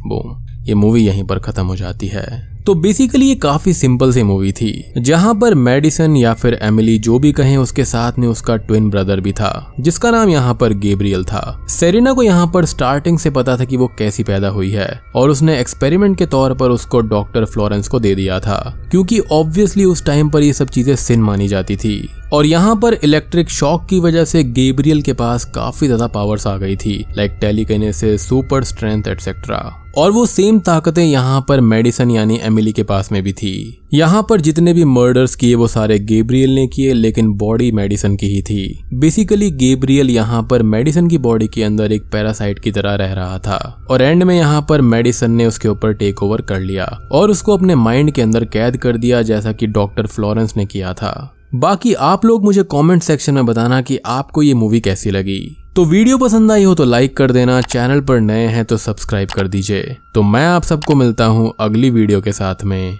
बूम 0.07 0.43
ये 0.65 0.73
मूवी 0.73 1.05
यहीं 1.05 1.23
पर 1.23 1.39
खत्म 1.39 1.65
हो 1.65 1.75
जाती 1.75 2.07
है। 2.07 2.25
तो 2.65 2.73
बेसिकली 2.75 3.25
ये 3.25 3.33
काफ़ी 3.35 3.73
सिंपल 3.73 4.11
सी 4.13 4.21
मूवी 4.23 4.51
थी, 4.51 4.93
जहाँ 4.97 5.33
पर 5.35 5.53
मेडिसन 5.55 6.15
या 6.17 6.33
फिर 6.33 6.57
एमिली 6.63 6.97
जो 6.97 7.19
भी 7.19 7.31
कहें 7.31 7.55
उसके 7.57 7.85
साथ 7.85 8.17
में 8.19 8.27
उसका 8.27 8.55
ट्विन 8.57 8.89
ब्रदर 8.89 9.19
भी 9.19 9.31
था, 9.31 9.73
जिसका 9.79 10.11
नाम 10.11 10.29
यहाँ 10.29 10.53
पर 10.53 10.73
गेब्रियल 10.75 11.23
था। 11.23 11.65
सेरिना 11.69 12.13
को 12.13 12.23
यहाँ 12.23 12.47
पर 12.53 12.65
स्टार्टिंग 12.65 13.19
से 13.19 13.29
पता 13.29 13.57
था 13.57 13.65
कि 13.65 13.77
वो 13.77 13.87
कैसी 13.99 14.23
पैदा 14.23 14.49
हुई 14.49 14.71
है, 14.71 14.89
और 15.15 15.29
उसने 15.29 15.59
एक्सपेरिमेंट 15.59 16.17
के 16.17 16.25
तौर 16.25 16.53
पर 16.53 16.69
उसको 16.69 17.01
डॉक्टर 17.03 17.45
फ्लोरेंस 17.45 17.87
को 17.87 17.99
दे 17.99 18.15
दिया 18.15 18.39
था, 18.39 18.57
क्योंकि 18.91 19.19
ऑब्वियसली 19.31 19.85
उस 19.85 20.05
टाइम 20.05 20.29
पर 20.29 20.43
ये 20.43 20.53
सब 20.53 20.69
चीज़ें 20.69 20.95
सिन 20.95 21.21
मानी 21.21 21.47
जाती 21.47 21.75
थी। 21.75 22.09
और 22.33 22.45
यहाँ 22.45 22.75
पर 22.75 22.93
इलेक्ट्रिक 22.93 23.49
शॉक 23.51 23.85
की 23.85 23.99
वजह 23.99 24.25
से 24.25 24.43
गेब्रियल 24.43 25.01
के 25.01 25.13
पास 25.13 25.45
काफ़ी 25.45 25.87
ज़्यादा 25.87 26.07
पावर्स 26.09 26.47
आ 26.47 26.57
गई 26.57 26.75
थी 26.75 27.03
like 27.17 27.37
telekinesis 27.41 28.27
super 28.29 28.63
strength 28.63 29.07
etcetera 29.07 29.84
और 29.97 30.11
वो 30.11 30.25
सेम 30.25 30.59
ताकतें 30.59 31.03
यहाँ 31.03 31.45
पर 31.49 31.59
मेडिसन 31.61 32.11
यानी 32.11 32.39
एमिली 32.43 32.71
के 32.71 32.83
पास 32.83 33.11
में 33.11 33.21
भी 33.23 33.33
थी। 33.33 33.81
यहाँ 33.93 34.25
पर 34.29 34.41
जितने 34.41 34.73
भी 34.73 34.83
मर्डर्स 34.85 35.35
किए 35.35 35.55
वो 35.55 35.67
सारे 35.67 35.97
गेब्रियल 35.99 36.55
ने 36.55 36.65
किए, 36.67 36.93
लेकिन 36.93 37.31
बॉडी 37.33 37.71
मेडिसन 37.71 38.15
की 38.15 38.27
ही 38.27 38.41
थी। 38.41 38.83
बेसिकली 38.93 39.49
गेब्रियल 39.53 40.09
यहाँ 40.09 40.41
पर 40.43 40.63
मेडिसन 40.63 41.07
की 41.07 41.17
बॉडी 41.17 41.47
के 41.47 41.63
अंदर 41.63 41.91
एक 41.91 42.09
पैरासाइट 42.11 42.59
की 42.59 42.71
तरह 42.71 42.95
रह 42.95 43.13
रहा 43.13 43.39
था। 43.39 43.85
और 43.89 44.01
एंड 44.01 44.23
में 44.23 44.35
यहाँ 44.35 44.65
पर 44.69 44.81
मेडिसन 44.83 45.31
ने 45.31 45.45
उसके 45.45 45.67
ऊपर 45.67 45.93
टेक 45.93 46.23
ओवर 46.23 46.41
कर 46.41 46.59
लिया 46.59 46.85
और 47.11 47.31
उसको 47.31 47.57
अपने 47.57 47.75
माइंड 47.75 48.11
के 48.11 48.21
अंदर 48.21 48.45
कैद 48.45 48.77
कर 48.77 48.97
दिया, 48.97 49.21
जैसा 49.21 49.51
कि 49.51 49.67
डॉक्टर 49.67 50.07
फ्लोरेंस 50.07 50.57
ने 50.57 50.65
किया 50.65 50.93
था। 50.93 51.31
बाकी 51.55 51.93
आप 51.93 52.25
लोग 52.25 52.43
मुझे 52.43 52.63
कमेंट 52.63 53.03
सेक्शन 53.03 53.33
में 53.33 53.45
बताना 53.45 53.81
कि 53.81 53.99
आपको 54.05 54.41
ये 54.43 54.53
मूवी 54.53 54.79
कैसी 54.79 55.11
लगी। 55.11 55.55
तो 55.75 55.83
वीडियो 55.85 56.17
पसंद 56.17 56.51
आई 56.51 56.63
हो 56.63 56.75
तो 56.75 56.83
लाइक 56.85 57.17
कर 57.17 57.31
देना, 57.31 57.61
चैनल 57.61 58.01
पर 58.01 58.19
नए 58.19 58.45
हैं 58.47 58.63
तो 58.65 58.77
सब्सक्राइब 58.77 59.29
कर 59.29 59.47
दीजिए। 59.47 59.97
तो 60.13 60.21
मैं 60.23 60.45
आप 60.45 60.63
सबको 60.63 60.95
मिलता 60.95 61.25
हूँ 61.25 61.53
अगली 61.59 61.89
वीडियो 61.89 62.21
के 62.21 62.33
साथ 62.33 62.63
में। 62.63 62.99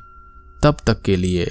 तब 0.63 0.77
तक 0.87 1.01
के 1.01 1.15
लिए। 1.15 1.45